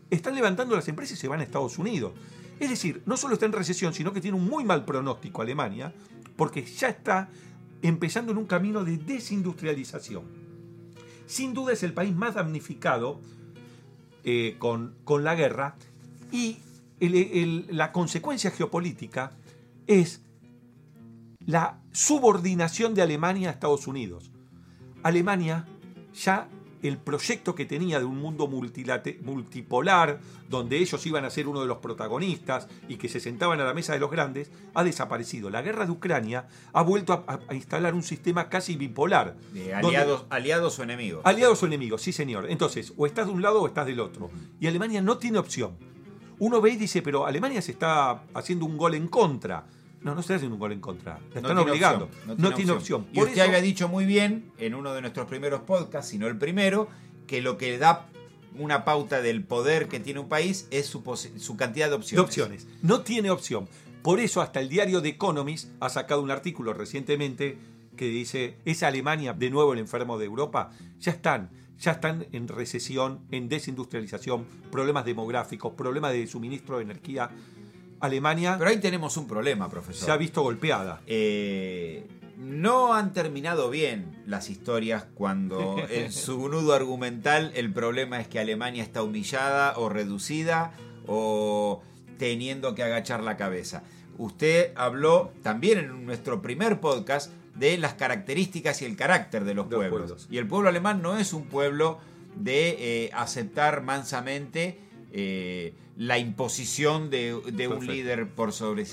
están 0.08 0.36
levantando 0.36 0.76
las 0.76 0.86
empresas 0.86 1.18
y 1.18 1.20
se 1.20 1.28
van 1.28 1.40
a 1.40 1.42
Estados 1.42 1.78
Unidos. 1.78 2.12
Es 2.60 2.70
decir, 2.70 3.02
no 3.06 3.16
solo 3.16 3.34
está 3.34 3.46
en 3.46 3.52
recesión, 3.52 3.92
sino 3.92 4.12
que 4.12 4.20
tiene 4.20 4.36
un 4.36 4.48
muy 4.48 4.64
mal 4.64 4.84
pronóstico 4.84 5.42
Alemania, 5.42 5.92
porque 6.36 6.62
ya 6.64 6.88
está 6.88 7.28
empezando 7.82 8.32
en 8.32 8.38
un 8.38 8.46
camino 8.46 8.84
de 8.84 8.98
desindustrialización. 8.98 10.24
Sin 11.26 11.54
duda 11.54 11.72
es 11.72 11.82
el 11.82 11.92
país 11.92 12.14
más 12.14 12.34
damnificado 12.34 13.20
eh, 14.28 14.56
con, 14.58 14.96
con, 15.04 15.22
la 15.22 15.36
guerra 15.36 15.76
y 16.32 16.58
la 16.98 17.92
consecuencia 17.92 18.50
geopolítica 18.50 19.30
es 19.86 20.20
la 21.38 21.80
subordinación 21.92 22.94
de 22.94 23.02
Alemania 23.02 23.50
a 23.50 23.52
Estados 23.52 23.86
Unidos. 23.86 24.32
Alemania 25.04 25.64
ya 26.12 26.48
el 26.86 26.98
proyecto 26.98 27.54
que 27.54 27.64
tenía 27.64 27.98
de 27.98 28.04
un 28.04 28.18
mundo 28.18 28.48
multipolar, 28.48 30.20
donde 30.48 30.78
ellos 30.78 31.04
iban 31.06 31.24
a 31.24 31.30
ser 31.30 31.48
uno 31.48 31.60
de 31.60 31.66
los 31.66 31.78
protagonistas 31.78 32.68
y 32.88 32.96
que 32.96 33.08
se 33.08 33.20
sentaban 33.20 33.60
a 33.60 33.64
la 33.64 33.74
mesa 33.74 33.92
de 33.92 33.98
los 33.98 34.10
grandes, 34.10 34.50
ha 34.74 34.84
desaparecido. 34.84 35.50
La 35.50 35.62
guerra 35.62 35.86
de 35.86 35.92
Ucrania 35.92 36.48
ha 36.72 36.82
vuelto 36.82 37.24
a, 37.26 37.54
instalar 37.54 37.94
un 37.94 38.02
sistema 38.02 38.48
casi 38.48 38.76
bipolar. 38.76 39.36
De 39.52 39.74
aliados, 39.74 40.24
aliados 40.30 40.78
o 40.78 40.82
enemigos. 40.82 41.22
Aliados 41.24 41.62
o 41.62 41.66
enemigos, 41.66 42.02
sí 42.02 42.12
señor. 42.12 42.50
Entonces, 42.50 42.92
o 42.96 43.06
estás 43.06 43.26
de 43.26 43.32
un 43.32 43.42
lado 43.42 43.62
o 43.62 43.66
estás 43.66 43.86
del 43.86 44.00
otro. 44.00 44.30
Y 44.60 44.66
Alemania 44.66 45.02
no 45.02 45.18
tiene 45.18 45.38
opción. 45.38 45.76
Uno 46.38 46.60
ve 46.60 46.70
y 46.70 46.76
dice, 46.76 47.00
pero 47.02 47.26
Alemania 47.26 47.62
se 47.62 47.72
está 47.72 48.22
haciendo 48.34 48.66
un 48.66 48.76
gol 48.76 48.94
en 48.94 49.08
contra. 49.08 49.66
No, 50.06 50.14
no 50.14 50.22
se 50.22 50.34
haciendo 50.34 50.54
un 50.54 50.60
gol 50.60 50.70
en 50.70 50.80
contra. 50.80 51.18
La 51.34 51.40
están 51.40 51.58
obligando. 51.58 52.08
no, 52.38 52.54
tiene, 52.54 52.70
opción. 52.70 53.08
Y 53.12 53.20
usted 53.20 53.40
había 53.40 53.60
dicho 53.60 53.88
muy 53.88 54.04
bien 54.04 54.52
en 54.56 54.76
uno 54.76 54.94
de 54.94 55.00
nuestros 55.00 55.26
primeros 55.26 55.62
podcasts, 55.62 56.12
si 56.12 56.16
no 56.16 56.28
el 56.28 56.38
primero, 56.38 56.86
que 57.26 57.42
lo 57.42 57.58
que 57.58 57.76
da 57.76 58.06
una 58.56 58.84
pauta 58.84 59.20
del 59.20 59.42
poder 59.42 59.88
que 59.88 59.98
tiene 59.98 60.20
un 60.20 60.28
país 60.28 60.68
es 60.70 60.86
su, 60.86 61.02
su 61.38 61.56
cantidad 61.56 61.88
de 61.88 61.96
opciones. 61.96 62.16
De 62.16 62.20
opciones. 62.24 62.68
No 62.82 63.00
tiene 63.00 63.30
opción. 63.30 63.68
Por 64.02 64.20
eso 64.20 64.40
hasta 64.40 64.60
el 64.60 64.68
diario 64.68 65.02
The 65.02 65.08
Economist 65.08 65.70
ha 65.80 65.88
sacado 65.88 66.22
un 66.22 66.30
artículo 66.30 66.72
recientemente 66.72 67.58
que 67.96 68.06
dice, 68.06 68.58
¿es 68.64 68.84
Alemania 68.84 69.32
de 69.32 69.50
nuevo 69.50 69.72
el 69.72 69.80
enfermo 69.80 70.18
de 70.18 70.26
Europa? 70.26 70.70
Ya 71.00 71.10
están, 71.10 71.50
ya 71.80 71.90
están 71.90 72.28
en 72.30 72.46
recesión, 72.46 73.22
en 73.32 73.48
desindustrialización, 73.48 74.46
problemas 74.70 75.04
demográficos, 75.04 75.72
problemas 75.72 76.12
de 76.12 76.28
suministro 76.28 76.76
de 76.76 76.84
energía 76.84 77.28
Alemania. 78.00 78.56
Pero 78.58 78.70
ahí 78.70 78.78
tenemos 78.78 79.16
un 79.16 79.26
problema, 79.26 79.68
profesor. 79.68 80.06
Se 80.06 80.10
ha 80.10 80.16
visto 80.16 80.42
golpeada. 80.42 81.00
Eh, 81.06 82.06
no 82.36 82.94
han 82.94 83.12
terminado 83.12 83.70
bien 83.70 84.22
las 84.26 84.50
historias 84.50 85.06
cuando 85.14 85.76
en 85.90 86.12
su 86.12 86.48
nudo 86.48 86.74
argumental 86.74 87.52
el 87.54 87.72
problema 87.72 88.20
es 88.20 88.28
que 88.28 88.38
Alemania 88.38 88.82
está 88.82 89.02
humillada 89.02 89.74
o 89.76 89.88
reducida 89.88 90.72
o 91.06 91.82
teniendo 92.18 92.74
que 92.74 92.82
agachar 92.82 93.22
la 93.22 93.36
cabeza. 93.36 93.82
Usted 94.18 94.72
habló 94.76 95.32
también 95.42 95.78
en 95.78 96.06
nuestro 96.06 96.40
primer 96.40 96.80
podcast 96.80 97.30
de 97.54 97.78
las 97.78 97.94
características 97.94 98.82
y 98.82 98.84
el 98.84 98.96
carácter 98.96 99.44
de 99.44 99.54
los, 99.54 99.66
pueblos. 99.66 100.26
Y 100.30 100.38
el 100.38 100.46
pueblo 100.46 100.68
alemán 100.68 101.02
no 101.02 101.18
es 101.18 101.32
un 101.32 101.44
pueblo 101.44 101.98
de 102.34 102.76
eh, 102.78 103.10
aceptar 103.14 103.82
mansamente 103.82 104.78
eh, 105.12 105.74
la 105.96 106.18
imposición 106.18 107.10
de, 107.10 107.34
un 107.34 107.86
líder 107.86 108.28
por 108.28 108.52
sobre, 108.52 108.84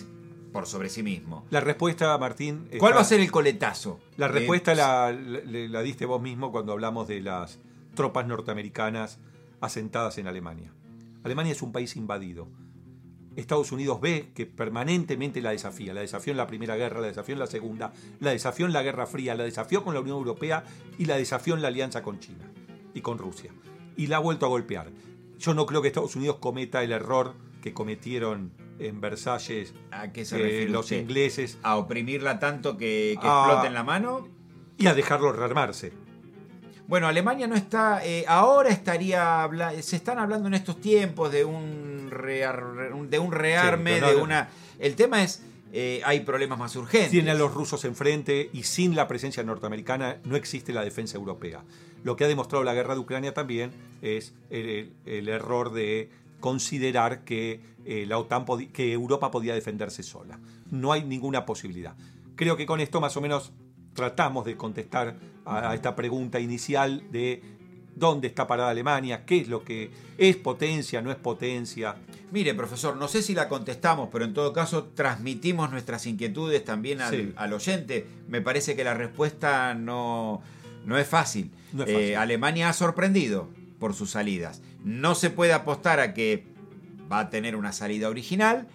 por 0.52 0.68
sobre 0.68 0.90
sí 0.90 1.04
mismo. 1.04 1.46
La 1.50 1.60
respuesta, 1.60 2.18
Martín... 2.18 2.68
¿Cuál 2.80 2.96
va 2.96 3.02
a 3.02 3.06
ser 3.06 3.20
el 3.20 3.32
coletazo? 3.32 4.00
La 4.18 4.28
respuesta 4.28 4.74
la, 4.74 5.12
la, 5.12 5.82
diste 5.82 6.06
vos 6.06 6.22
mismo 6.22 6.52
cuando 6.52 6.72
hablamos 6.72 7.08
de 7.08 7.22
las 7.22 7.60
tropas 7.96 8.26
norteamericanas 8.26 9.20
asentadas 9.60 10.18
en 10.18 10.28
Alemania. 10.28 10.74
Alemania 11.24 11.52
es 11.52 11.62
un 11.62 11.72
país 11.72 11.96
invadido. 11.96 12.48
Estados 13.36 13.72
Unidos 13.72 14.00
ve 14.00 14.32
que 14.36 14.46
permanentemente 14.46 15.42
la 15.42 15.52
desafía. 15.52 15.94
La 15.94 16.02
desafió 16.02 16.32
en 16.32 16.38
la 16.38 16.48
Primera 16.48 16.76
Guerra, 16.76 17.02
la 17.02 17.08
desafió 17.08 17.34
en 17.34 17.40
la 17.40 17.48
Segunda, 17.48 17.94
la 18.20 18.32
desafió 18.32 18.66
en 18.66 18.74
la 18.74 18.84
Guerra 18.84 19.08
Fría, 19.08 19.36
la 19.36 19.44
desafió 19.44 19.84
con 19.84 19.94
la 19.94 20.02
Unión 20.02 20.18
Europea 20.18 20.64
y 20.98 21.06
la 21.06 21.18
desafió 21.18 21.56
en 21.56 21.62
la 21.62 21.70
alianza 21.70 22.04
con 22.04 22.20
China 22.20 22.52
y 22.94 23.02
con 23.02 23.18
Rusia. 23.18 23.52
Y 23.98 24.08
la 24.08 24.18
ha 24.18 24.20
vuelto 24.20 24.46
a 24.46 24.50
golpear. 24.50 24.92
Yo 25.44 25.54
no 25.54 25.66
creo 25.66 25.82
que 25.82 25.90
Estados 25.90 26.16
Unidos 26.16 26.38
cometa 26.40 26.84
el 26.84 26.94
error 26.94 27.34
que 27.62 27.74
cometieron 27.74 28.54
en 28.80 29.02
Versalles 29.02 29.74
¿A 29.92 30.14
qué 30.14 30.24
se 30.24 30.64
eh, 30.64 30.70
los 30.70 30.90
ingleses. 30.94 31.58
¿A 31.64 31.76
oprimirla 31.76 32.40
tanto 32.40 32.78
que, 32.78 33.18
que 33.20 33.28
explote 33.28 33.68
en 33.68 33.74
la 33.74 33.84
mano? 33.84 34.30
Y 34.78 34.88
a 34.88 34.94
dejarlo 34.94 35.34
rearmarse. 35.34 35.92
Bueno, 36.88 37.08
Alemania 37.08 37.46
no 37.48 37.56
está. 37.56 38.06
Eh, 38.06 38.24
ahora 38.26 38.70
estaría. 38.70 39.50
Se 39.82 39.98
están 39.98 40.18
hablando 40.18 40.48
en 40.48 40.54
estos 40.54 40.80
tiempos 40.80 41.30
de 41.30 41.44
un, 41.44 42.10
de 43.10 43.20
un 43.20 43.32
rearme, 43.34 44.00
de 44.00 44.16
una. 44.16 44.50
El 44.80 44.96
tema 44.96 45.24
es. 45.24 45.44
Eh, 45.74 46.02
hay 46.06 46.22
problemas 46.22 46.58
más 46.58 46.76
urgentes. 46.78 47.12
Tiene 47.12 47.32
a 47.32 47.34
los 47.34 47.54
rusos 47.54 47.84
enfrente 47.84 48.50
y 48.54 48.64
sin 48.64 48.96
la 48.96 49.08
presencia 49.08 49.44
norteamericana 49.44 50.20
no 50.24 50.36
existe 50.36 50.72
la 50.72 50.84
defensa 50.84 51.18
europea. 51.18 51.64
Lo 52.04 52.16
que 52.16 52.26
ha 52.26 52.28
demostrado 52.28 52.64
la 52.64 52.74
guerra 52.74 52.94
de 52.94 53.00
Ucrania 53.00 53.34
también 53.34 53.72
es 54.02 54.34
el, 54.50 54.94
error 55.06 55.72
de 55.72 56.10
considerar 56.40 57.24
que, 57.24 57.62
eh, 57.86 58.06
la 58.08 58.18
OTAN 58.18 58.46
que 58.74 58.92
Europa 58.92 59.32
podía 59.32 59.54
defenderse 59.54 60.04
sola. 60.04 60.40
No 60.70 60.92
hay 60.92 61.04
ninguna 61.04 61.46
posibilidad. 61.46 61.96
Creo 62.36 62.58
que 62.58 62.66
con 62.66 62.82
esto 62.82 63.00
más 63.00 63.16
o 63.16 63.22
menos 63.22 63.54
tratamos 63.94 64.46
de 64.46 64.58
contestar 64.58 65.16
a, 65.46 65.74
esta 65.74 65.96
pregunta 65.96 66.40
inicial 66.40 67.10
de 67.12 67.42
dónde 67.96 68.28
está 68.28 68.48
parada 68.48 68.72
Alemania, 68.72 69.24
qué 69.26 69.38
es 69.38 69.48
lo 69.48 69.64
que 69.64 69.92
es 70.18 70.36
potencia, 70.36 71.02
no 71.02 71.12
es 71.12 71.18
potencia. 71.18 71.96
Mire, 72.32 72.56
profesor, 72.56 72.98
no 72.98 73.08
sé 73.08 73.22
si 73.22 73.36
la 73.36 73.48
contestamos, 73.48 74.10
pero 74.12 74.26
en 74.26 74.34
todo 74.34 74.52
caso 74.52 74.86
transmitimos 74.96 75.70
nuestras 75.70 76.08
inquietudes 76.08 76.66
también 76.66 77.00
al 77.02 77.54
oyente. 77.54 78.08
Me 78.28 78.42
parece 78.42 78.76
que 78.76 78.84
la 78.84 78.96
respuesta 78.96 79.76
no, 79.76 80.42
no 80.86 80.98
es 80.98 81.08
fácil. 81.08 81.52
Eh, 81.88 82.16
Alemania 82.16 82.70
ha 82.70 82.74
sorprendido 82.74 83.50
por 83.80 83.94
sus 83.94 84.12
salidas. 84.12 84.62
No 84.84 85.16
se 85.16 85.30
puede 85.30 85.54
apostar 85.54 86.00
a 86.00 86.14
que 86.14 86.46
va 87.12 87.20
a 87.20 87.30
tener 87.30 87.56
una 87.56 87.72
salida 87.72 88.10
original, 88.10 88.68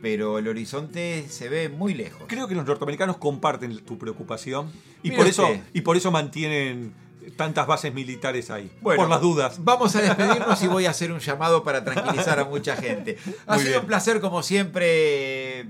pero 0.00 0.38
el 0.38 0.48
horizonte 0.48 1.26
se 1.28 1.48
ve 1.48 1.68
muy 1.68 1.94
lejos. 1.94 2.22
Creo 2.26 2.48
que 2.48 2.54
los 2.54 2.66
norteamericanos 2.66 3.16
comparten 3.16 3.76
tu 3.84 3.98
preocupación 3.98 4.70
y, 5.02 5.10
por 5.12 5.26
eso, 5.26 5.48
y 5.72 5.80
por 5.80 5.96
eso 5.96 6.10
mantienen 6.10 6.92
tantas 7.36 7.66
bases 7.66 7.92
militares 7.92 8.50
ahí. 8.50 8.70
por 8.82 9.08
las 9.08 9.20
dudas. 9.20 9.64
Vamos 9.64 9.96
a 9.96 10.02
despedirnos 10.02 10.62
y 10.62 10.66
voy 10.68 10.86
a 10.86 10.90
hacer 10.90 11.10
un 11.12 11.18
llamado 11.18 11.64
para 11.64 11.84
tranquilizar 11.84 12.38
a 12.38 12.44
mucha 12.48 12.76
gente. 12.76 13.16
Ha 13.46 13.58
sido 13.58 13.80
un 13.80 13.86
placer, 13.86 14.20
como 14.20 14.42
siempre, 14.42 15.66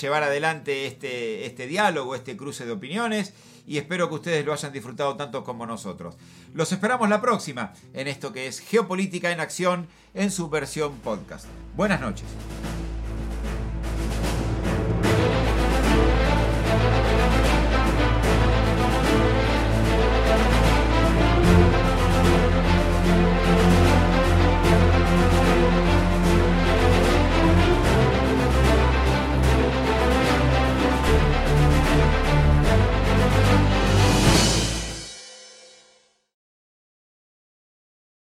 llevar 0.00 0.22
adelante 0.22 0.86
este, 0.86 1.46
este 1.46 1.66
diálogo, 1.66 2.14
este 2.14 2.36
cruce 2.36 2.64
de 2.64 2.72
opiniones 2.72 3.34
y 3.68 3.76
espero 3.76 4.08
que 4.08 4.14
ustedes 4.14 4.46
lo 4.46 4.52
hayan 4.54 4.72
disfrutado 4.72 5.14
tanto 5.16 5.44
como 5.44 5.66
nosotros. 5.66 6.16
Los 6.54 6.72
esperamos 6.72 7.08
la 7.08 7.20
próxima 7.20 7.74
en 7.92 8.08
esto 8.08 8.32
que 8.32 8.46
es 8.46 8.60
Geopolítica 8.60 9.30
en 9.30 9.40
Acción 9.40 9.88
en 10.14 10.30
su 10.30 10.48
versión 10.48 10.94
podcast. 11.00 11.46
Buenas 11.76 12.00
noches. 12.00 12.26